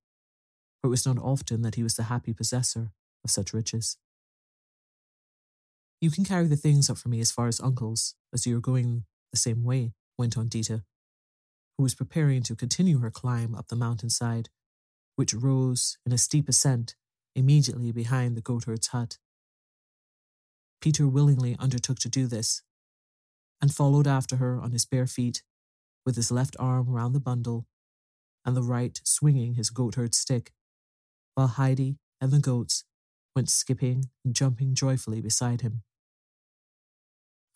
for 0.81 0.89
it 0.89 0.91
was 0.91 1.07
not 1.07 1.19
often 1.19 1.63
that 1.63 1.77
he 1.77 1.85
was 1.85 1.95
the 1.95 2.05
happy 2.05 2.33
possessor 2.33 2.91
of 3.23 3.31
such 3.31 3.53
riches. 3.53 3.97
You 6.01 6.11
can 6.11 6.25
carry 6.25 6.49
the 6.49 6.57
things 6.57 6.91
up 6.91 6.99
for 6.99 7.09
me 7.09 7.21
as 7.21 7.31
far 7.31 7.47
as 7.47 7.61
uncle's, 7.61 8.17
as 8.35 8.45
you 8.45 8.57
are 8.57 8.61
going 8.61 9.05
the 9.31 9.39
same 9.39 9.63
way, 9.63 9.93
went 10.19 10.37
on 10.37 10.49
Dita, 10.49 10.83
who 11.77 11.85
was 11.85 11.95
preparing 11.95 12.43
to 12.43 12.57
continue 12.57 12.99
her 12.99 13.11
climb 13.13 13.55
up 13.55 13.69
the 13.69 13.77
mountainside, 13.77 14.49
which 15.15 15.33
rose 15.33 15.97
in 16.05 16.13
a 16.13 16.19
steep 16.19 16.49
ascent 16.49 16.97
immediately 17.37 17.93
behind 17.93 18.37
the 18.37 18.43
goatherd's 18.43 18.89
hut. 18.89 19.19
Peter 20.81 21.07
willingly 21.07 21.55
undertook 21.61 22.01
to 22.01 22.09
do 22.09 22.27
this, 22.27 22.63
and 23.63 23.73
followed 23.73 24.09
after 24.09 24.37
her 24.37 24.61
on 24.61 24.73
his 24.73 24.85
bare 24.85 25.07
feet, 25.07 25.45
with 26.05 26.17
his 26.17 26.31
left 26.31 26.57
arm 26.59 26.89
round 26.89 27.15
the 27.15 27.21
bundle, 27.21 27.67
and 28.45 28.57
the 28.57 28.63
right 28.63 29.01
swinging 29.05 29.55
his 29.55 29.71
goatherd 29.71 30.15
stick, 30.15 30.53
while 31.35 31.49
Heidi 31.49 31.99
and 32.21 32.31
the 32.31 32.39
goats 32.39 32.85
went 33.37 33.51
skipping 33.51 34.11
and 34.25 34.35
jumping 34.35 34.75
joyfully 34.75 35.21
beside 35.21 35.61
him. 35.61 35.83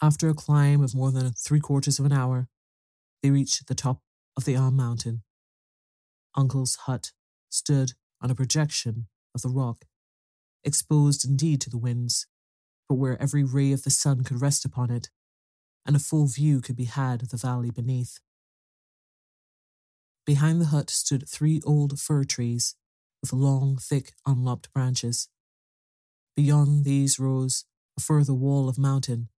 After 0.00 0.28
a 0.28 0.34
climb 0.34 0.82
of 0.82 0.94
more 0.94 1.10
than 1.12 1.32
three 1.32 1.60
quarters 1.60 1.98
of 1.98 2.06
an 2.06 2.12
hour, 2.12 2.48
they 3.22 3.30
reached 3.30 3.66
the 3.66 3.74
top 3.74 4.00
of 4.36 4.44
the 4.44 4.56
Alm 4.56 4.76
Mountain. 4.76 5.22
Uncle's 6.36 6.76
hut 6.86 7.12
stood 7.50 7.92
on 8.20 8.30
a 8.30 8.34
projection 8.34 9.06
of 9.34 9.42
the 9.42 9.48
rock, 9.48 9.84
exposed 10.64 11.24
indeed 11.24 11.60
to 11.60 11.70
the 11.70 11.78
winds, 11.78 12.26
but 12.88 12.96
where 12.96 13.20
every 13.20 13.44
ray 13.44 13.72
of 13.72 13.84
the 13.84 13.90
sun 13.90 14.24
could 14.24 14.40
rest 14.40 14.64
upon 14.64 14.90
it, 14.90 15.10
and 15.86 15.96
a 15.96 16.00
full 16.00 16.26
view 16.26 16.60
could 16.60 16.76
be 16.76 16.84
had 16.84 17.22
of 17.22 17.30
the 17.30 17.36
valley 17.36 17.70
beneath. 17.70 18.18
Behind 20.24 20.60
the 20.60 20.66
hut 20.66 20.88
stood 20.88 21.28
three 21.28 21.60
old 21.64 21.98
fir 21.98 22.24
trees 22.24 22.76
with 23.20 23.32
long, 23.32 23.76
thick, 23.76 24.12
unlopped 24.26 24.72
branches. 24.72 25.28
Beyond 26.36 26.84
these 26.84 27.18
rose 27.18 27.64
a 27.98 28.00
further 28.00 28.34
wall 28.34 28.68
of 28.68 28.78
mountain, 28.78 29.28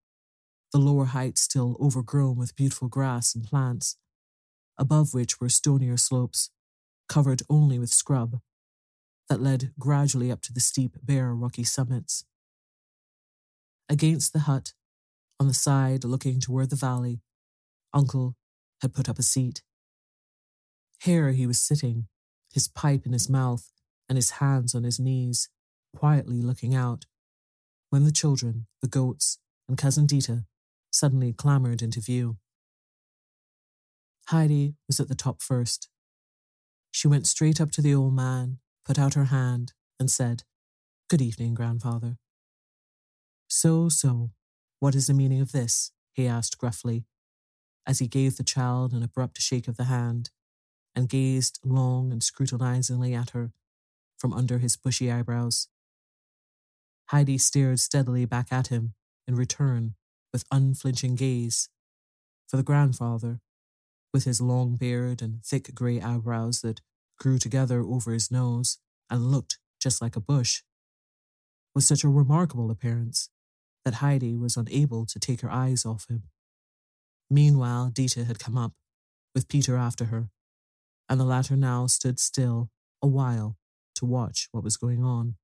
the 0.71 0.79
lower 0.79 1.05
heights 1.05 1.41
still 1.41 1.75
overgrown 1.79 2.37
with 2.37 2.55
beautiful 2.55 2.87
grass 2.87 3.33
and 3.33 3.43
plants, 3.43 3.97
above 4.77 5.13
which 5.13 5.39
were 5.39 5.49
stonier 5.49 5.97
slopes, 5.97 6.51
covered 7.09 7.43
only 7.49 7.79
with 7.79 7.89
scrub, 7.89 8.39
that 9.27 9.41
led 9.41 9.71
gradually 9.79 10.31
up 10.31 10.41
to 10.41 10.53
the 10.53 10.59
steep, 10.59 10.97
bare, 11.03 11.33
rocky 11.33 11.63
summits. 11.63 12.25
Against 13.89 14.33
the 14.33 14.39
hut, 14.39 14.73
on 15.39 15.47
the 15.47 15.53
side 15.53 16.03
looking 16.03 16.39
toward 16.39 16.69
the 16.69 16.75
valley, 16.75 17.21
Uncle 17.93 18.35
had 18.81 18.93
put 18.93 19.09
up 19.09 19.19
a 19.19 19.23
seat. 19.23 19.61
Here 21.01 21.31
he 21.31 21.45
was 21.45 21.61
sitting, 21.61 22.07
his 22.53 22.67
pipe 22.67 23.05
in 23.05 23.13
his 23.13 23.29
mouth 23.29 23.71
and 24.07 24.17
his 24.17 24.31
hands 24.31 24.75
on 24.75 24.83
his 24.83 24.99
knees, 24.99 25.49
quietly 25.95 26.41
looking 26.41 26.75
out, 26.75 27.05
when 27.89 28.03
the 28.03 28.11
children, 28.11 28.67
the 28.81 28.87
goats, 28.87 29.39
and 29.67 29.77
Cousin 29.77 30.05
Dita 30.05 30.45
suddenly 30.91 31.33
clambered 31.33 31.81
into 31.81 31.99
view. 31.99 32.37
Heidi 34.27 34.75
was 34.87 34.99
at 34.99 35.07
the 35.07 35.15
top 35.15 35.41
first. 35.41 35.89
She 36.91 37.07
went 37.07 37.27
straight 37.27 37.59
up 37.59 37.71
to 37.71 37.81
the 37.81 37.93
old 37.93 38.13
man, 38.13 38.59
put 38.85 38.97
out 38.97 39.13
her 39.13 39.25
hand, 39.25 39.73
and 39.99 40.09
said, 40.09 40.43
Good 41.09 41.21
evening, 41.21 41.53
grandfather. 41.53 42.17
So, 43.47 43.89
so, 43.89 44.31
what 44.79 44.95
is 44.95 45.07
the 45.07 45.13
meaning 45.13 45.41
of 45.41 45.51
this? 45.51 45.91
he 46.13 46.27
asked 46.27 46.57
gruffly, 46.57 47.05
as 47.85 47.99
he 47.99 48.07
gave 48.07 48.37
the 48.37 48.43
child 48.43 48.93
an 48.93 49.03
abrupt 49.03 49.39
shake 49.41 49.67
of 49.67 49.77
the 49.77 49.83
hand 49.85 50.31
and 50.95 51.09
gazed 51.09 51.59
long 51.63 52.11
and 52.11 52.23
scrutinizingly 52.23 53.13
at 53.13 53.31
her 53.31 53.51
from 54.17 54.33
under 54.33 54.59
his 54.59 54.77
bushy 54.77 55.11
eyebrows. 55.11 55.67
Heidi 57.07 57.37
stared 57.37 57.79
steadily 57.79 58.25
back 58.25 58.51
at 58.51 58.67
him 58.67 58.93
in 59.27 59.35
return 59.35 59.95
with 60.31 60.45
unflinching 60.51 61.15
gaze, 61.15 61.69
for 62.47 62.57
the 62.57 62.63
grandfather, 62.63 63.41
with 64.13 64.23
his 64.23 64.41
long 64.41 64.75
beard 64.75 65.21
and 65.21 65.43
thick 65.43 65.73
grey 65.75 66.01
eyebrows 66.01 66.61
that 66.61 66.81
grew 67.19 67.37
together 67.37 67.81
over 67.81 68.11
his 68.11 68.31
nose 68.31 68.77
and 69.09 69.31
looked 69.31 69.57
just 69.79 70.01
like 70.01 70.15
a 70.15 70.21
bush, 70.21 70.63
was 71.73 71.87
such 71.87 72.03
a 72.03 72.09
remarkable 72.09 72.71
appearance 72.71 73.29
that 73.83 73.95
Heidi 73.95 74.35
was 74.35 74.57
unable 74.57 75.05
to 75.05 75.19
take 75.19 75.41
her 75.41 75.51
eyes 75.51 75.85
off 75.85 76.07
him. 76.09 76.23
Meanwhile, 77.29 77.89
Dita 77.89 78.25
had 78.25 78.39
come 78.39 78.57
up, 78.57 78.73
with 79.33 79.47
Peter 79.47 79.77
after 79.77 80.05
her, 80.05 80.29
and 81.09 81.19
the 81.19 81.25
latter 81.25 81.55
now 81.55 81.87
stood 81.87 82.19
still 82.19 82.69
a 83.01 83.07
while 83.07 83.57
to 83.95 84.05
watch 84.05 84.49
what 84.51 84.63
was 84.63 84.77
going 84.77 85.03
on. 85.03 85.35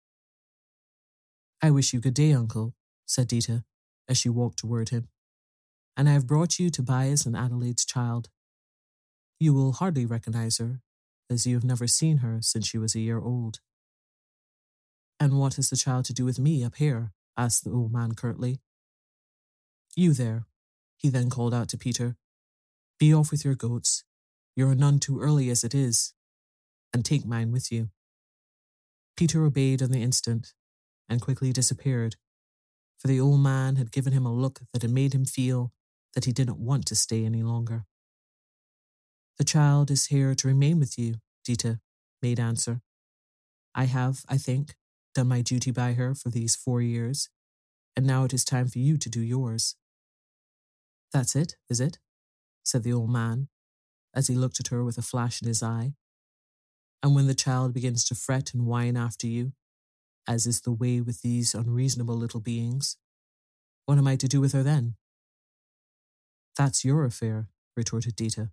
I 1.61 1.71
wish 1.71 1.93
you 1.93 1.99
good 1.99 2.13
day, 2.13 2.33
uncle, 2.33 2.73
said 3.05 3.27
Dita 3.27 3.63
as 4.09 4.17
she 4.17 4.29
walked 4.29 4.59
toward 4.59 4.89
him, 4.89 5.09
and 5.95 6.09
I 6.09 6.13
have 6.13 6.27
brought 6.27 6.59
you 6.59 6.69
Tobias 6.69 7.25
and 7.25 7.35
Adelaide's 7.35 7.85
child. 7.85 8.29
You 9.39 9.53
will 9.53 9.73
hardly 9.73 10.05
recognize 10.05 10.57
her, 10.57 10.81
as 11.29 11.45
you 11.45 11.55
have 11.55 11.63
never 11.63 11.87
seen 11.87 12.17
her 12.17 12.39
since 12.41 12.67
she 12.67 12.77
was 12.77 12.95
a 12.95 12.99
year 12.99 13.19
old. 13.19 13.59
And 15.19 15.37
what 15.39 15.55
has 15.55 15.69
the 15.69 15.77
child 15.77 16.05
to 16.05 16.13
do 16.13 16.25
with 16.25 16.39
me 16.39 16.63
up 16.63 16.75
here? 16.75 17.11
asked 17.37 17.63
the 17.63 17.71
old 17.71 17.93
man 17.93 18.13
curtly. 18.13 18.59
You 19.95 20.13
there, 20.13 20.45
he 20.97 21.09
then 21.09 21.29
called 21.29 21.53
out 21.53 21.69
to 21.69 21.77
Peter. 21.77 22.17
Be 22.99 23.13
off 23.13 23.31
with 23.31 23.45
your 23.45 23.55
goats. 23.55 24.03
You're 24.55 24.75
none 24.75 24.99
too 24.99 25.19
early 25.19 25.49
as 25.49 25.63
it 25.63 25.73
is, 25.73 26.13
and 26.93 27.05
take 27.05 27.25
mine 27.25 27.51
with 27.51 27.71
you. 27.71 27.89
Peter 29.15 29.43
obeyed 29.43 29.81
on 29.81 29.91
the 29.91 30.01
instant 30.01 30.53
and 31.07 31.21
quickly 31.21 31.51
disappeared, 31.51 32.15
for 32.97 33.07
the 33.07 33.19
old 33.19 33.39
man 33.39 33.75
had 33.75 33.91
given 33.91 34.13
him 34.13 34.25
a 34.25 34.33
look 34.33 34.61
that 34.73 34.81
had 34.81 34.91
made 34.91 35.13
him 35.13 35.25
feel 35.25 35.71
that 36.13 36.25
he 36.25 36.31
didn't 36.31 36.57
want 36.57 36.85
to 36.85 36.95
stay 36.95 37.25
any 37.25 37.43
longer. 37.43 37.85
The 39.37 39.43
child 39.43 39.89
is 39.89 40.07
here 40.07 40.35
to 40.35 40.47
remain 40.47 40.79
with 40.79 40.99
you, 40.99 41.15
Dita 41.43 41.79
made 42.21 42.39
answer. 42.39 42.81
I 43.73 43.85
have, 43.85 44.23
I 44.27 44.37
think, 44.37 44.75
done 45.15 45.27
my 45.27 45.41
duty 45.41 45.71
by 45.71 45.93
her 45.93 46.13
for 46.13 46.29
these 46.29 46.55
four 46.55 46.81
years, 46.81 47.29
and 47.95 48.05
now 48.05 48.23
it 48.23 48.33
is 48.33 48.45
time 48.45 48.67
for 48.67 48.79
you 48.79 48.97
to 48.97 49.09
do 49.09 49.21
yours. 49.21 49.75
That's 51.11 51.35
it, 51.35 51.55
is 51.69 51.81
it? 51.81 51.99
said 52.63 52.83
the 52.83 52.93
old 52.93 53.09
man, 53.09 53.47
as 54.13 54.27
he 54.27 54.35
looked 54.35 54.59
at 54.59 54.67
her 54.67 54.83
with 54.83 54.97
a 54.97 55.01
flash 55.01 55.41
in 55.41 55.47
his 55.47 55.63
eye. 55.63 55.93
And 57.03 57.15
when 57.15 57.27
the 57.27 57.33
child 57.33 57.73
begins 57.73 58.03
to 58.05 58.15
fret 58.15 58.53
and 58.53 58.65
whine 58.65 58.95
after 58.97 59.27
you, 59.27 59.53
as 60.27 60.45
is 60.45 60.61
the 60.61 60.71
way 60.71 61.01
with 61.01 61.21
these 61.21 61.55
unreasonable 61.55 62.15
little 62.15 62.39
beings, 62.39 62.97
what 63.85 63.97
am 63.97 64.07
I 64.07 64.15
to 64.17 64.27
do 64.27 64.39
with 64.39 64.53
her 64.53 64.63
then? 64.63 64.95
That's 66.57 66.85
your 66.85 67.05
affair, 67.05 67.47
retorted 67.75 68.15
Dita. 68.15 68.51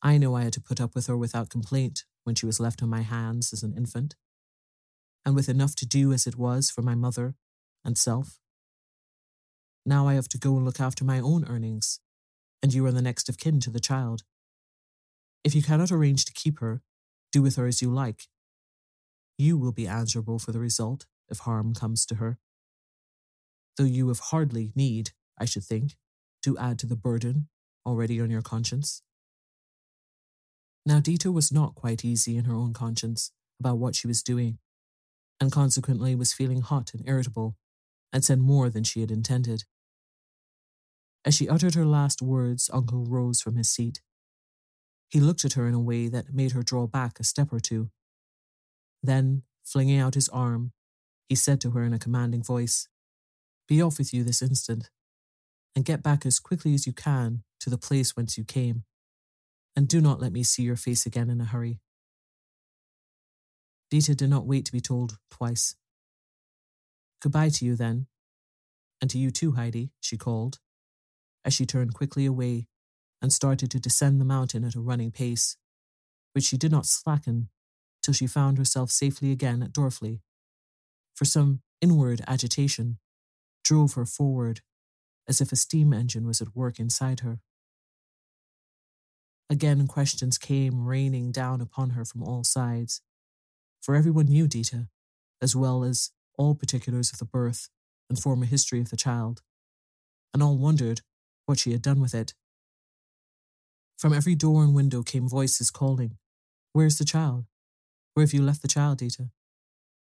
I 0.00 0.16
know 0.18 0.36
I 0.36 0.44
had 0.44 0.52
to 0.52 0.60
put 0.60 0.80
up 0.80 0.94
with 0.94 1.06
her 1.08 1.16
without 1.16 1.50
complaint 1.50 2.04
when 2.24 2.36
she 2.36 2.46
was 2.46 2.60
left 2.60 2.82
on 2.82 2.88
my 2.88 3.00
hands 3.00 3.52
as 3.52 3.62
an 3.62 3.74
infant 3.76 4.14
and 5.24 5.34
with 5.34 5.48
enough 5.48 5.74
to 5.76 5.86
do 5.86 6.12
as 6.12 6.26
it 6.26 6.36
was 6.36 6.70
for 6.70 6.82
my 6.82 6.94
mother 6.94 7.34
and 7.84 7.98
self. 7.98 8.38
Now 9.84 10.06
I 10.06 10.14
have 10.14 10.28
to 10.28 10.38
go 10.38 10.56
and 10.56 10.64
look 10.64 10.80
after 10.80 11.04
my 11.04 11.18
own 11.18 11.44
earnings, 11.48 12.00
and 12.62 12.74
you 12.74 12.84
are 12.86 12.92
the 12.92 13.02
next 13.02 13.28
of 13.28 13.38
kin 13.38 13.60
to 13.60 13.70
the 13.70 13.80
child. 13.80 14.22
If 15.44 15.54
you 15.54 15.62
cannot 15.62 15.92
arrange 15.92 16.24
to 16.24 16.32
keep 16.32 16.60
her, 16.60 16.82
do 17.32 17.42
with 17.42 17.56
her 17.56 17.66
as 17.66 17.80
you 17.80 17.90
like. 17.90 18.28
You 19.36 19.56
will 19.56 19.72
be 19.72 19.86
answerable 19.86 20.38
for 20.38 20.52
the 20.52 20.58
result 20.58 21.06
if 21.28 21.40
harm 21.40 21.74
comes 21.74 22.04
to 22.06 22.16
her. 22.16 22.38
Though 23.76 23.84
you 23.84 24.08
have 24.08 24.18
hardly 24.18 24.72
need, 24.74 25.10
I 25.38 25.44
should 25.44 25.64
think, 25.64 25.96
to 26.42 26.58
add 26.58 26.78
to 26.80 26.86
the 26.86 26.96
burden 26.96 27.48
already 27.86 28.20
on 28.20 28.30
your 28.30 28.42
conscience. 28.42 29.02
Now, 30.84 31.00
Dita 31.00 31.30
was 31.30 31.52
not 31.52 31.74
quite 31.74 32.04
easy 32.04 32.36
in 32.36 32.44
her 32.44 32.54
own 32.54 32.72
conscience 32.72 33.30
about 33.60 33.78
what 33.78 33.94
she 33.94 34.06
was 34.06 34.22
doing 34.22 34.58
and 35.40 35.52
consequently 35.52 36.14
was 36.14 36.32
feeling 36.32 36.62
hot 36.62 36.92
and 36.94 37.06
irritable, 37.06 37.56
and 38.12 38.24
said 38.24 38.40
more 38.40 38.70
than 38.70 38.84
she 38.84 39.00
had 39.00 39.10
intended. 39.10 39.64
As 41.28 41.34
she 41.34 41.46
uttered 41.46 41.74
her 41.74 41.84
last 41.84 42.22
words, 42.22 42.70
Uncle 42.72 43.04
rose 43.04 43.42
from 43.42 43.56
his 43.56 43.68
seat. 43.68 44.00
He 45.10 45.20
looked 45.20 45.44
at 45.44 45.52
her 45.52 45.68
in 45.68 45.74
a 45.74 45.78
way 45.78 46.08
that 46.08 46.32
made 46.32 46.52
her 46.52 46.62
draw 46.62 46.86
back 46.86 47.20
a 47.20 47.22
step 47.22 47.52
or 47.52 47.60
two. 47.60 47.90
Then, 49.02 49.42
flinging 49.62 49.98
out 49.98 50.14
his 50.14 50.30
arm, 50.30 50.72
he 51.28 51.34
said 51.34 51.60
to 51.60 51.72
her 51.72 51.84
in 51.84 51.92
a 51.92 51.98
commanding 51.98 52.42
voice, 52.42 52.88
Be 53.68 53.82
off 53.82 53.98
with 53.98 54.14
you 54.14 54.24
this 54.24 54.40
instant, 54.40 54.88
and 55.76 55.84
get 55.84 56.02
back 56.02 56.24
as 56.24 56.40
quickly 56.40 56.72
as 56.72 56.86
you 56.86 56.94
can 56.94 57.42
to 57.60 57.68
the 57.68 57.76
place 57.76 58.16
whence 58.16 58.38
you 58.38 58.44
came, 58.44 58.84
and 59.76 59.86
do 59.86 60.00
not 60.00 60.20
let 60.20 60.32
me 60.32 60.42
see 60.42 60.62
your 60.62 60.76
face 60.76 61.04
again 61.04 61.28
in 61.28 61.42
a 61.42 61.44
hurry. 61.44 61.78
Dita 63.90 64.14
did 64.14 64.30
not 64.30 64.46
wait 64.46 64.64
to 64.64 64.72
be 64.72 64.80
told 64.80 65.18
twice. 65.30 65.76
Goodbye 67.20 67.50
to 67.50 67.66
you, 67.66 67.76
then. 67.76 68.06
And 69.02 69.10
to 69.10 69.18
you 69.18 69.30
too, 69.30 69.52
Heidi, 69.52 69.90
she 70.00 70.16
called, 70.16 70.60
as 71.48 71.54
she 71.54 71.64
turned 71.64 71.94
quickly 71.94 72.26
away 72.26 72.66
and 73.22 73.32
started 73.32 73.70
to 73.70 73.80
descend 73.80 74.20
the 74.20 74.24
mountain 74.24 74.64
at 74.64 74.74
a 74.74 74.80
running 74.80 75.10
pace, 75.10 75.56
which 76.34 76.44
she 76.44 76.58
did 76.58 76.70
not 76.70 76.84
slacken 76.84 77.48
till 78.02 78.12
she 78.12 78.26
found 78.26 78.58
herself 78.58 78.90
safely 78.90 79.32
again 79.32 79.62
at 79.62 79.72
Dorfli. 79.72 80.20
For 81.14 81.24
some 81.24 81.62
inward 81.80 82.20
agitation 82.28 82.98
drove 83.64 83.94
her 83.94 84.04
forward 84.04 84.60
as 85.26 85.40
if 85.40 85.50
a 85.50 85.56
steam 85.56 85.94
engine 85.94 86.26
was 86.26 86.42
at 86.42 86.54
work 86.54 86.78
inside 86.78 87.20
her. 87.20 87.40
Again, 89.48 89.86
questions 89.86 90.36
came 90.36 90.84
raining 90.86 91.32
down 91.32 91.62
upon 91.62 91.90
her 91.90 92.04
from 92.04 92.22
all 92.22 92.44
sides. 92.44 93.00
For 93.80 93.94
everyone 93.94 94.26
knew 94.26 94.46
Dita, 94.46 94.88
as 95.40 95.56
well 95.56 95.82
as 95.82 96.10
all 96.36 96.54
particulars 96.54 97.10
of 97.10 97.18
the 97.18 97.24
birth 97.24 97.70
and 98.10 98.18
former 98.18 98.44
history 98.44 98.82
of 98.82 98.90
the 98.90 98.98
child, 98.98 99.40
and 100.34 100.42
all 100.42 100.58
wondered 100.58 101.00
what 101.48 101.58
she 101.58 101.72
had 101.72 101.80
done 101.80 101.98
with 101.98 102.14
it. 102.14 102.34
From 103.96 104.12
every 104.12 104.34
door 104.34 104.62
and 104.62 104.74
window 104.74 105.02
came 105.02 105.26
voices 105.26 105.70
calling, 105.70 106.18
Where's 106.74 106.98
the 106.98 107.06
child? 107.06 107.46
Where 108.12 108.24
have 108.24 108.34
you 108.34 108.42
left 108.42 108.60
the 108.60 108.68
child, 108.68 108.98
Dita? 108.98 109.30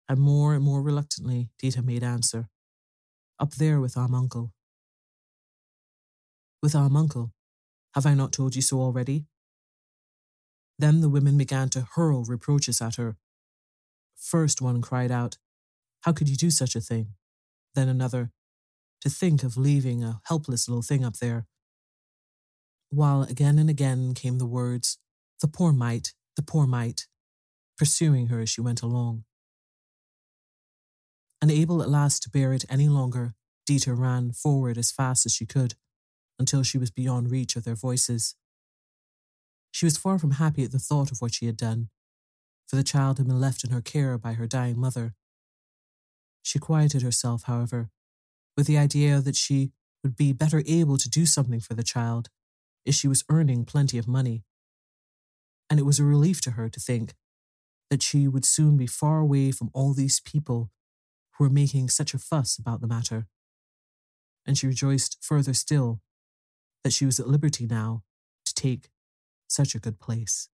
And 0.07 0.19
more 0.19 0.53
and 0.53 0.63
more 0.63 0.83
reluctantly, 0.83 1.49
Dita 1.57 1.81
made 1.81 2.03
answer, 2.03 2.47
Up 3.39 3.55
there 3.55 3.81
with 3.81 3.97
Alm 3.97 4.13
Uncle. 4.13 4.53
With 6.61 6.75
Alm 6.75 6.95
Uncle? 6.95 7.33
Have 7.95 8.05
I 8.05 8.13
not 8.13 8.31
told 8.31 8.55
you 8.55 8.61
so 8.61 8.79
already? 8.79 9.25
Then 10.77 11.01
the 11.01 11.09
women 11.09 11.37
began 11.37 11.69
to 11.69 11.87
hurl 11.95 12.23
reproaches 12.23 12.81
at 12.81 12.95
her. 12.97 13.17
First 14.15 14.61
one 14.61 14.81
cried 14.81 15.11
out, 15.11 15.37
How 16.01 16.13
could 16.13 16.29
you 16.29 16.35
do 16.35 16.51
such 16.51 16.75
a 16.75 16.81
thing? 16.81 17.15
Then 17.73 17.89
another, 17.89 18.31
To 19.01 19.09
think 19.09 19.43
of 19.43 19.57
leaving 19.57 20.03
a 20.03 20.21
helpless 20.25 20.67
little 20.67 20.83
thing 20.83 21.03
up 21.03 21.17
there. 21.17 21.47
While 22.89 23.23
again 23.23 23.57
and 23.57 23.69
again 23.69 24.13
came 24.13 24.37
the 24.37 24.45
words, 24.45 24.99
The 25.41 25.47
poor 25.47 25.73
mite, 25.73 26.13
the 26.35 26.43
poor 26.43 26.67
mite, 26.67 27.07
pursuing 27.77 28.27
her 28.27 28.41
as 28.41 28.49
she 28.49 28.61
went 28.61 28.81
along. 28.81 29.23
Unable 31.41 31.81
at 31.81 31.89
last 31.89 32.21
to 32.23 32.29
bear 32.29 32.53
it 32.53 32.65
any 32.69 32.87
longer, 32.87 33.33
Dita 33.65 33.93
ran 33.93 34.31
forward 34.33 34.77
as 34.77 34.91
fast 34.91 35.25
as 35.25 35.33
she 35.33 35.45
could 35.45 35.73
until 36.37 36.61
she 36.61 36.77
was 36.77 36.91
beyond 36.91 37.31
reach 37.31 37.55
of 37.55 37.63
their 37.63 37.75
voices. 37.75 38.35
She 39.71 39.85
was 39.85 39.97
far 39.97 40.19
from 40.19 40.31
happy 40.31 40.63
at 40.63 40.71
the 40.71 40.79
thought 40.79 41.11
of 41.11 41.21
what 41.21 41.33
she 41.33 41.47
had 41.47 41.57
done, 41.57 41.89
for 42.67 42.75
the 42.75 42.83
child 42.83 43.17
had 43.17 43.27
been 43.27 43.39
left 43.39 43.63
in 43.63 43.71
her 43.71 43.81
care 43.81 44.17
by 44.17 44.33
her 44.33 44.45
dying 44.45 44.79
mother. 44.79 45.15
She 46.43 46.59
quieted 46.59 47.01
herself, 47.01 47.43
however, 47.43 47.89
with 48.55 48.67
the 48.67 48.77
idea 48.77 49.21
that 49.21 49.35
she 49.35 49.71
would 50.03 50.15
be 50.15 50.33
better 50.33 50.63
able 50.65 50.97
to 50.97 51.09
do 51.09 51.25
something 51.25 51.59
for 51.59 51.73
the 51.73 51.83
child 51.83 52.29
if 52.85 52.95
she 52.95 53.07
was 53.07 53.23
earning 53.29 53.65
plenty 53.65 53.97
of 53.97 54.07
money. 54.07 54.43
And 55.69 55.79
it 55.79 55.83
was 55.83 55.99
a 55.99 56.03
relief 56.03 56.41
to 56.41 56.51
her 56.51 56.69
to 56.69 56.79
think 56.79 57.13
that 57.89 58.01
she 58.01 58.27
would 58.27 58.45
soon 58.45 58.77
be 58.77 58.87
far 58.87 59.19
away 59.19 59.51
from 59.51 59.69
all 59.73 59.93
these 59.93 60.19
people 60.19 60.71
who 61.33 61.43
were 61.43 61.49
making 61.49 61.89
such 61.89 62.13
a 62.13 62.19
fuss 62.19 62.57
about 62.57 62.81
the 62.81 62.87
matter. 62.87 63.27
And 64.45 64.57
she 64.57 64.67
rejoiced 64.67 65.17
further 65.21 65.53
still 65.53 66.01
that 66.83 66.93
she 66.93 67.05
was 67.05 67.19
at 67.19 67.27
liberty 67.27 67.67
now 67.67 68.03
to 68.45 68.53
take 68.53 68.89
such 69.47 69.75
a 69.75 69.79
good 69.79 69.99
place. 69.99 70.49